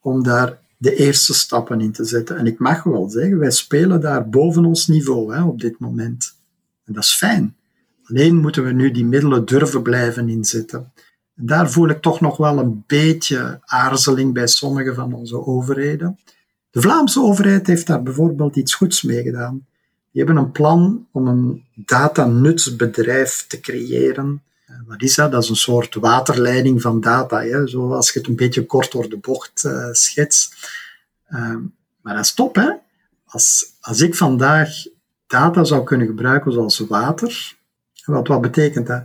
om 0.00 0.22
daar 0.22 0.58
de 0.76 0.94
eerste 0.94 1.34
stappen 1.34 1.80
in 1.80 1.92
te 1.92 2.04
zetten. 2.04 2.36
En 2.36 2.46
ik 2.46 2.58
mag 2.58 2.82
wel 2.82 3.08
zeggen, 3.10 3.38
wij 3.38 3.50
spelen 3.50 4.00
daar 4.00 4.28
boven 4.28 4.64
ons 4.64 4.86
niveau 4.86 5.34
hè, 5.34 5.42
op 5.42 5.60
dit 5.60 5.78
moment. 5.78 6.40
Dat 6.92 7.02
is 7.02 7.14
fijn. 7.14 7.56
Alleen 8.04 8.36
moeten 8.36 8.64
we 8.64 8.72
nu 8.72 8.90
die 8.90 9.04
middelen 9.04 9.44
durven 9.44 9.82
blijven 9.82 10.28
inzetten. 10.28 10.92
En 11.36 11.46
daar 11.46 11.70
voel 11.70 11.88
ik 11.88 12.00
toch 12.00 12.20
nog 12.20 12.36
wel 12.36 12.58
een 12.58 12.84
beetje 12.86 13.60
aarzeling 13.64 14.34
bij 14.34 14.46
sommige 14.46 14.94
van 14.94 15.12
onze 15.12 15.46
overheden. 15.46 16.18
De 16.70 16.80
Vlaamse 16.80 17.20
overheid 17.20 17.66
heeft 17.66 17.86
daar 17.86 18.02
bijvoorbeeld 18.02 18.56
iets 18.56 18.74
goeds 18.74 19.02
mee 19.02 19.22
gedaan. 19.22 19.66
Die 20.12 20.24
hebben 20.24 20.42
een 20.42 20.52
plan 20.52 21.06
om 21.12 21.26
een 21.26 21.64
datanutsbedrijf 21.74 23.44
te 23.48 23.60
creëren. 23.60 24.42
Eh, 24.66 24.76
wat 24.86 25.02
is 25.02 25.14
dat? 25.14 25.32
Dat 25.32 25.42
is 25.42 25.48
een 25.48 25.56
soort 25.56 25.94
waterleiding 25.94 26.82
van 26.82 27.00
data, 27.00 27.42
hè? 27.42 27.66
zoals 27.66 28.12
je 28.12 28.18
het 28.18 28.28
een 28.28 28.36
beetje 28.36 28.66
kort 28.66 28.92
door 28.92 29.08
de 29.08 29.18
bocht 29.18 29.64
uh, 29.64 29.88
schetst. 29.92 30.70
Uh, 31.28 31.56
maar 32.00 32.14
dat 32.14 32.24
is 32.24 32.34
top, 32.34 32.54
hè? 32.54 32.70
Als, 33.24 33.76
als 33.80 34.00
ik 34.00 34.14
vandaag 34.14 34.68
data 35.32 35.64
zou 35.64 35.84
kunnen 35.84 36.06
gebruiken 36.06 36.52
zoals 36.52 36.78
water. 36.78 37.56
Wat, 38.04 38.28
wat 38.28 38.40
betekent 38.40 38.86
dat? 38.86 39.02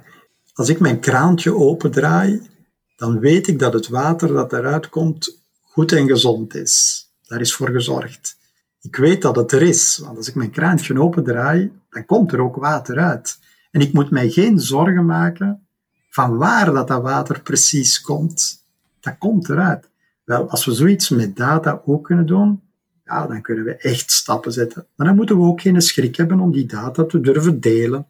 Als 0.54 0.70
ik 0.70 0.80
mijn 0.80 1.00
kraantje 1.00 1.56
opendraai, 1.56 2.50
dan 2.96 3.20
weet 3.20 3.48
ik 3.48 3.60
dat 3.60 3.74
het 3.74 3.88
water 3.88 4.28
dat 4.34 4.54
eruit 4.54 4.90
komt 4.90 5.40
goed 5.62 5.92
en 5.92 6.08
gezond 6.08 6.56
is. 6.56 7.06
Daar 7.28 7.42
is 7.42 7.54
voor 7.54 7.70
gezorgd. 7.70 8.38
Ik 8.82 8.96
weet 8.96 9.22
dat 9.22 9.36
het 9.36 9.52
er 9.52 9.62
is, 9.62 9.98
want 9.98 10.18
als 10.18 10.28
ik 10.28 10.36
mijn 10.36 10.52
kraantje 10.52 11.02
opendraai, 11.02 11.72
dan 11.90 12.06
komt 12.06 12.32
er 12.32 12.42
ook 12.42 12.56
water 12.56 12.98
uit. 13.00 13.40
En 13.72 13.82
ik 13.82 13.94
moet 13.94 14.10
mij 14.12 14.30
geen 14.30 14.60
zorgen 14.60 15.06
maken 15.06 15.68
van 16.10 16.38
waar 16.38 16.74
dat, 16.74 16.88
dat 16.88 17.02
water 17.02 17.42
precies 17.42 18.02
komt. 18.02 18.66
Dat 19.00 19.18
komt 19.18 19.50
eruit. 19.50 19.90
Wel, 20.24 20.50
als 20.50 20.66
we 20.66 20.74
zoiets 20.74 21.10
met 21.10 21.36
data 21.36 21.82
ook 21.86 22.04
kunnen 22.04 22.26
doen, 22.26 22.62
ja, 23.08 23.28
dan 23.28 23.42
kunnen 23.42 23.66
we 23.66 23.76
echt 23.76 24.12
stappen 24.12 24.52
zetten. 24.52 24.86
Maar 24.96 25.08
dan 25.08 25.16
moeten 25.16 25.38
we 25.38 25.44
ook 25.44 25.62
geen 25.62 25.82
schrik 25.82 26.16
hebben 26.16 26.40
om 26.40 26.52
die 26.52 26.66
data 26.66 27.06
te 27.06 27.20
durven 27.20 27.60
delen. 27.60 28.08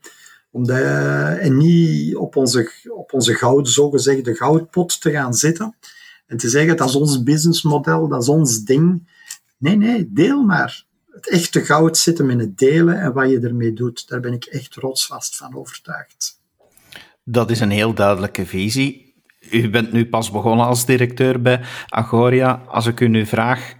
Om 0.52 0.64
de, 0.64 0.82
en 1.40 1.58
niet 1.58 2.16
op 2.16 2.36
onze, 2.36 2.72
op 2.90 3.14
onze 3.14 3.34
goud, 3.34 3.70
zogezegde 3.70 4.36
goudpot 4.36 5.02
te 5.02 5.12
gaan 5.12 5.34
zitten. 5.34 5.76
En 6.28 6.38
te 6.38 6.50
zeggen, 6.50 6.78
dat 6.78 6.90
is 6.90 6.96
ons 6.96 7.24
businessmodel, 7.24 8.08
dat 8.08 8.22
is 8.22 8.30
ons 8.30 8.64
ding. 8.64 9.10
Nee, 9.58 9.76
nee, 9.76 10.10
deel 10.14 10.44
maar. 10.44 10.86
Het 11.12 11.30
echte 11.30 11.66
goud 11.66 11.98
zit 11.98 12.18
hem 12.18 12.30
in 12.30 12.40
het 12.40 12.58
delen 12.58 13.00
en 13.00 13.14
wat 13.14 13.30
je 13.30 13.40
ermee 13.40 13.74
doet. 13.74 14.08
Daar 14.08 14.20
ben 14.20 14.34
ik 14.34 14.46
echt 14.46 14.76
rotsvast 14.76 15.36
van 15.38 15.56
overtuigd. 15.56 16.40
Dat 17.24 17.52
is 17.52 17.60
een 17.60 17.72
heel 17.72 17.94
duidelijke 17.94 18.46
visie. 18.46 19.16
U 19.52 19.70
bent 19.70 19.92
nu 19.92 20.06
pas 20.06 20.32
begonnen 20.32 20.66
als 20.66 20.86
directeur 20.86 21.42
bij 21.42 21.62
Agoria. 21.88 22.64
Als 22.68 22.86
ik 22.86 23.00
u 23.00 23.08
nu 23.08 23.26
vraag, 23.26 23.77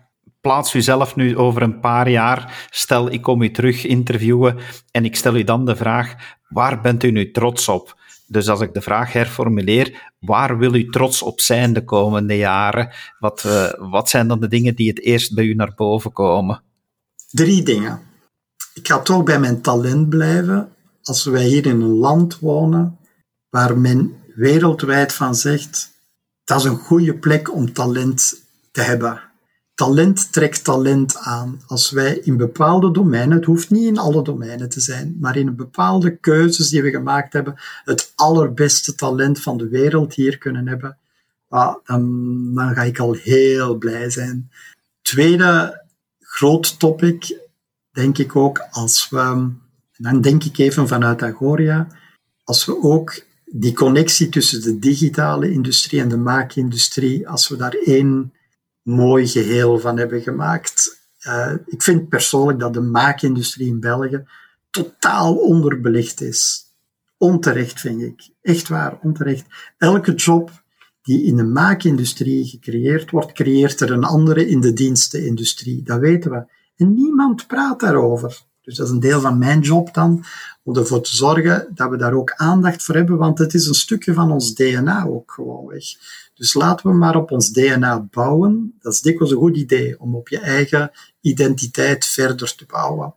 plaats 0.47 0.73
u 0.73 0.81
zelf 0.81 1.15
nu 1.15 1.38
over 1.38 1.62
een 1.62 1.79
paar 1.79 2.10
jaar. 2.10 2.67
Stel, 2.69 3.12
ik 3.12 3.21
kom 3.21 3.41
u 3.41 3.51
terug 3.51 3.86
interviewen 3.86 4.57
en 4.91 5.05
ik 5.05 5.15
stel 5.15 5.36
u 5.36 5.43
dan 5.43 5.65
de 5.65 5.75
vraag: 5.75 6.15
waar 6.49 6.81
bent 6.81 7.03
u 7.03 7.12
nu 7.12 7.31
trots 7.31 7.67
op? 7.67 7.95
Dus 8.27 8.49
als 8.49 8.62
ik 8.62 8.73
de 8.73 8.81
vraag 8.81 9.13
herformuleer, 9.13 10.13
waar 10.19 10.57
wil 10.57 10.73
u 10.73 10.89
trots 10.89 11.21
op 11.21 11.39
zijn 11.39 11.73
de 11.73 11.83
komende 11.83 12.38
jaren? 12.38 12.93
Wat, 13.19 13.43
uh, 13.45 13.69
wat 13.91 14.10
zijn 14.10 14.27
dan 14.27 14.39
de 14.39 14.47
dingen 14.47 14.75
die 14.75 14.89
het 14.89 15.01
eerst 15.01 15.36
bij 15.36 15.43
u 15.43 15.53
naar 15.53 15.73
boven 15.75 16.12
komen? 16.12 16.63
Drie 17.29 17.63
dingen. 17.63 17.99
Ik 18.73 18.88
ga 18.88 18.99
toch 18.99 19.23
bij 19.23 19.39
mijn 19.39 19.62
talent 19.62 20.10
blijven. 20.10 20.69
Als 21.01 21.25
wij 21.25 21.43
hier 21.43 21.65
in 21.65 21.81
een 21.81 21.97
land 21.97 22.39
wonen 22.39 22.97
waar 23.49 23.77
men 23.77 24.15
wereldwijd 24.36 25.13
van 25.13 25.36
zegt, 25.36 25.91
dat 26.43 26.60
is 26.60 26.65
een 26.65 26.77
goede 26.77 27.17
plek 27.17 27.53
om 27.53 27.73
talent 27.73 28.43
te 28.71 28.81
hebben 28.81 29.26
talent 29.77 30.33
trekt 30.33 30.63
talent 30.63 31.17
aan. 31.17 31.61
Als 31.67 31.91
wij 31.91 32.17
in 32.17 32.37
bepaalde 32.37 32.91
domeinen, 32.91 33.37
het 33.37 33.45
hoeft 33.45 33.69
niet 33.69 33.85
in 33.85 33.97
alle 33.97 34.23
domeinen 34.23 34.69
te 34.69 34.79
zijn, 34.79 35.17
maar 35.19 35.37
in 35.37 35.55
bepaalde 35.55 36.15
keuzes 36.15 36.69
die 36.69 36.81
we 36.81 36.89
gemaakt 36.89 37.33
hebben, 37.33 37.55
het 37.83 38.11
allerbeste 38.15 38.95
talent 38.95 39.41
van 39.41 39.57
de 39.57 39.67
wereld 39.67 40.13
hier 40.13 40.37
kunnen 40.37 40.67
hebben, 40.67 40.97
ah, 41.49 41.75
dan, 41.83 42.53
dan 42.53 42.73
ga 42.73 42.83
ik 42.83 42.99
al 42.99 43.13
heel 43.13 43.75
blij 43.75 44.09
zijn. 44.09 44.51
Tweede 45.01 45.83
groot 46.19 46.79
topic, 46.79 47.39
denk 47.91 48.17
ik 48.17 48.35
ook, 48.35 48.67
als 48.71 49.09
we, 49.09 49.49
dan 49.97 50.21
denk 50.21 50.43
ik 50.43 50.57
even 50.57 50.87
vanuit 50.87 51.23
Agoria, 51.23 51.87
als 52.43 52.65
we 52.65 52.83
ook 52.83 53.21
die 53.45 53.73
connectie 53.73 54.29
tussen 54.29 54.61
de 54.61 54.79
digitale 54.79 55.51
industrie 55.51 56.01
en 56.01 56.09
de 56.09 56.17
maakindustrie, 56.17 57.29
als 57.29 57.47
we 57.47 57.55
daar 57.55 57.75
één 57.85 58.31
mooi 58.88 59.28
geheel 59.28 59.79
van 59.79 59.98
hebben 59.98 60.21
gemaakt. 60.21 61.06
Uh, 61.27 61.54
ik 61.65 61.83
vind 61.83 62.10
persoonlijk 62.10 62.60
dat 62.60 62.73
de 62.73 62.81
maakindustrie 62.81 63.67
in 63.67 63.79
België 63.79 64.23
totaal 64.69 65.35
onderbelicht 65.35 66.21
is. 66.21 66.65
Onterecht, 67.17 67.79
vind 67.79 68.02
ik. 68.02 68.29
Echt 68.42 68.67
waar, 68.67 69.00
onterecht. 69.02 69.46
Elke 69.77 70.13
job 70.13 70.52
die 71.02 71.23
in 71.23 71.35
de 71.35 71.44
maakindustrie 71.44 72.46
gecreëerd 72.46 73.12
wordt, 73.12 73.31
creëert 73.31 73.81
er 73.81 73.92
een 73.92 74.04
andere 74.04 74.48
in 74.48 74.62
de 74.62 74.73
dienstenindustrie. 74.73 75.83
Dat 75.83 76.00
weten 76.00 76.31
we. 76.31 76.46
En 76.75 76.94
niemand 76.94 77.48
praat 77.48 77.79
daarover. 77.79 78.42
Dus 78.67 78.75
dat 78.75 78.87
is 78.87 78.93
een 78.93 78.99
deel 78.99 79.21
van 79.21 79.37
mijn 79.37 79.59
job 79.59 79.93
dan, 79.93 80.23
om 80.63 80.77
ervoor 80.77 81.01
te 81.01 81.15
zorgen 81.15 81.67
dat 81.73 81.89
we 81.89 81.97
daar 81.97 82.13
ook 82.13 82.33
aandacht 82.33 82.83
voor 82.83 82.95
hebben, 82.95 83.17
want 83.17 83.37
het 83.37 83.53
is 83.53 83.67
een 83.67 83.73
stukje 83.73 84.13
van 84.13 84.31
ons 84.31 84.53
DNA 84.53 85.05
ook 85.05 85.31
gewoonweg. 85.31 85.83
Dus 86.33 86.53
laten 86.53 86.89
we 86.89 86.95
maar 86.95 87.15
op 87.15 87.31
ons 87.31 87.49
DNA 87.49 87.99
bouwen. 88.11 88.75
Dat 88.79 88.93
is 88.93 89.01
dikwijls 89.01 89.31
een 89.31 89.37
goed 89.37 89.57
idee 89.57 89.99
om 89.99 90.15
op 90.15 90.27
je 90.27 90.39
eigen 90.39 90.91
identiteit 91.21 92.05
verder 92.05 92.55
te 92.55 92.65
bouwen. 92.65 93.15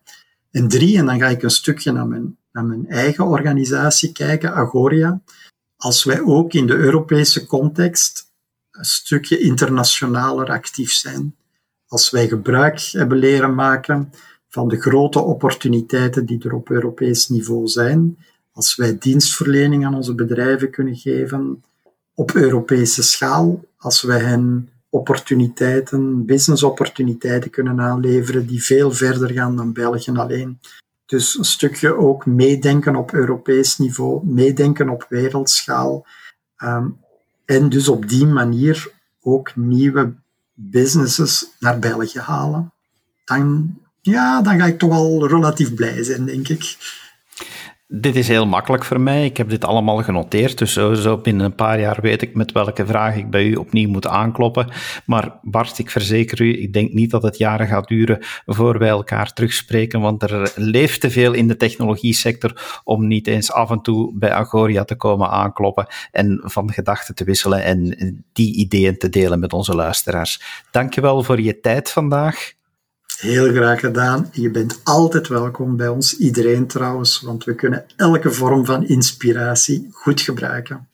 En 0.51 0.67
drie, 0.67 0.97
en 0.97 1.05
dan 1.05 1.19
ga 1.19 1.27
ik 1.27 1.43
een 1.43 1.49
stukje 1.49 1.91
naar 1.91 2.07
mijn, 2.07 2.37
naar 2.51 2.65
mijn 2.65 2.89
eigen 2.89 3.25
organisatie 3.25 4.11
kijken, 4.11 4.53
Agoria. 4.53 5.21
Als 5.75 6.03
wij 6.03 6.21
ook 6.21 6.53
in 6.53 6.67
de 6.67 6.75
Europese 6.75 7.45
context 7.45 8.31
een 8.71 8.85
stukje 8.85 9.39
internationaler 9.39 10.49
actief 10.49 10.91
zijn, 10.91 11.35
als 11.87 12.09
wij 12.09 12.27
gebruik 12.27 12.79
hebben 12.81 13.17
leren 13.17 13.55
maken 13.55 14.11
van 14.51 14.67
de 14.67 14.81
grote 14.81 15.19
opportuniteiten 15.19 16.25
die 16.25 16.43
er 16.43 16.53
op 16.53 16.69
Europees 16.69 17.29
niveau 17.29 17.67
zijn, 17.67 18.17
als 18.51 18.75
wij 18.75 18.97
dienstverlening 18.97 19.85
aan 19.85 19.95
onze 19.95 20.15
bedrijven 20.15 20.69
kunnen 20.69 20.95
geven 20.95 21.63
op 22.13 22.31
Europese 22.31 23.03
schaal, 23.03 23.63
als 23.77 24.01
wij 24.01 24.19
hen 24.19 24.69
opportuniteiten, 24.89 26.25
business-opportuniteiten 26.25 27.49
kunnen 27.49 27.79
aanleveren 27.79 28.47
die 28.47 28.63
veel 28.63 28.91
verder 28.91 29.31
gaan 29.31 29.55
dan 29.55 29.73
België 29.73 30.11
alleen. 30.11 30.59
Dus 31.05 31.37
een 31.37 31.45
stukje 31.45 31.97
ook 31.97 32.25
meedenken 32.25 32.95
op 32.95 33.13
Europees 33.13 33.77
niveau, 33.77 34.25
meedenken 34.25 34.89
op 34.89 35.05
wereldschaal. 35.09 36.05
Ehm, 36.57 36.87
en 37.45 37.69
dus 37.69 37.87
op 37.87 38.09
die 38.09 38.25
manier 38.25 38.91
ook 39.21 39.55
nieuwe 39.55 40.13
businesses 40.53 41.55
naar 41.59 41.79
België 41.79 42.19
halen. 42.19 42.71
Dan, 43.25 43.80
ja, 44.01 44.41
dan 44.41 44.59
ga 44.59 44.65
ik 44.65 44.79
toch 44.79 44.89
wel 44.89 45.27
relatief 45.27 45.73
blij 45.73 46.03
zijn, 46.03 46.25
denk 46.25 46.47
ik. 46.47 46.75
Dit 47.93 48.15
is 48.15 48.27
heel 48.27 48.45
makkelijk 48.45 48.85
voor 48.85 48.99
mij. 48.99 49.25
Ik 49.25 49.37
heb 49.37 49.49
dit 49.49 49.65
allemaal 49.65 50.03
genoteerd. 50.03 50.57
Dus 50.57 50.71
sowieso 50.71 51.17
binnen 51.17 51.45
een 51.45 51.55
paar 51.55 51.79
jaar 51.79 52.01
weet 52.01 52.21
ik 52.21 52.35
met 52.35 52.51
welke 52.51 52.85
vraag 52.85 53.15
ik 53.15 53.29
bij 53.29 53.45
u 53.45 53.55
opnieuw 53.55 53.89
moet 53.89 54.07
aankloppen. 54.07 54.69
Maar 55.05 55.39
Bart, 55.41 55.79
ik 55.79 55.89
verzeker 55.89 56.41
u, 56.41 56.61
ik 56.61 56.73
denk 56.73 56.93
niet 56.93 57.11
dat 57.11 57.23
het 57.23 57.37
jaren 57.37 57.67
gaat 57.67 57.87
duren 57.87 58.17
voor 58.45 58.77
wij 58.77 58.89
elkaar 58.89 59.33
terugspreken. 59.33 60.01
Want 60.01 60.23
er 60.23 60.53
leeft 60.55 61.01
te 61.01 61.11
veel 61.11 61.33
in 61.33 61.47
de 61.47 61.57
technologie 61.57 62.13
sector 62.13 62.81
om 62.83 63.07
niet 63.07 63.27
eens 63.27 63.51
af 63.51 63.69
en 63.69 63.81
toe 63.81 64.11
bij 64.17 64.31
Agoria 64.31 64.83
te 64.83 64.95
komen 64.95 65.29
aankloppen 65.29 65.87
en 66.11 66.41
van 66.43 66.73
gedachten 66.73 67.15
te 67.15 67.23
wisselen 67.23 67.63
en 67.63 68.25
die 68.33 68.55
ideeën 68.55 68.97
te 68.97 69.09
delen 69.09 69.39
met 69.39 69.53
onze 69.53 69.75
luisteraars. 69.75 70.41
Dankjewel 70.71 71.23
voor 71.23 71.41
je 71.41 71.59
tijd 71.59 71.89
vandaag. 71.89 72.59
Heel 73.19 73.53
graag 73.53 73.79
gedaan. 73.79 74.29
Je 74.31 74.49
bent 74.49 74.81
altijd 74.83 75.27
welkom 75.27 75.77
bij 75.77 75.87
ons, 75.87 76.17
iedereen 76.17 76.67
trouwens, 76.67 77.21
want 77.21 77.43
we 77.43 77.55
kunnen 77.55 77.85
elke 77.95 78.31
vorm 78.31 78.65
van 78.65 78.87
inspiratie 78.87 79.89
goed 79.91 80.21
gebruiken. 80.21 80.89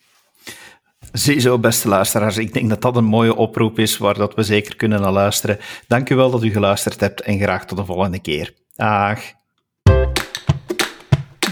Ziezo, 1.11 1.59
beste 1.59 1.87
luisteraars. 1.87 2.37
Ik 2.37 2.53
denk 2.53 2.69
dat 2.69 2.81
dat 2.81 2.95
een 2.95 3.03
mooie 3.03 3.35
oproep 3.35 3.79
is 3.79 3.97
waar 3.97 4.13
dat 4.13 4.35
we 4.35 4.43
zeker 4.43 4.75
kunnen 4.75 5.01
naar 5.01 5.11
luisteren. 5.11 5.57
Dank 5.87 6.09
u 6.09 6.15
wel 6.15 6.31
dat 6.31 6.43
u 6.43 6.49
geluisterd 6.49 6.99
hebt 6.99 7.21
en 7.21 7.39
graag 7.39 7.65
tot 7.65 7.77
de 7.77 7.85
volgende 7.85 8.19
keer. 8.19 8.53
Dag. 8.75 9.19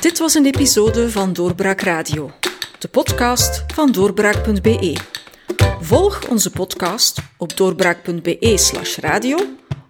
Dit 0.02 0.20
was 0.20 0.34
een 0.34 0.46
episode 0.46 1.12
van 1.12 1.34
Doorbraak 1.34 1.82
Radio, 1.82 2.32
de 2.80 2.88
podcast 2.88 3.66
van 3.74 3.92
doorbraak.be. 3.92 4.98
Volg 5.80 6.28
onze 6.30 6.52
podcast 6.52 7.22
op 7.38 7.58
doorbraak.be/radio 7.58 9.38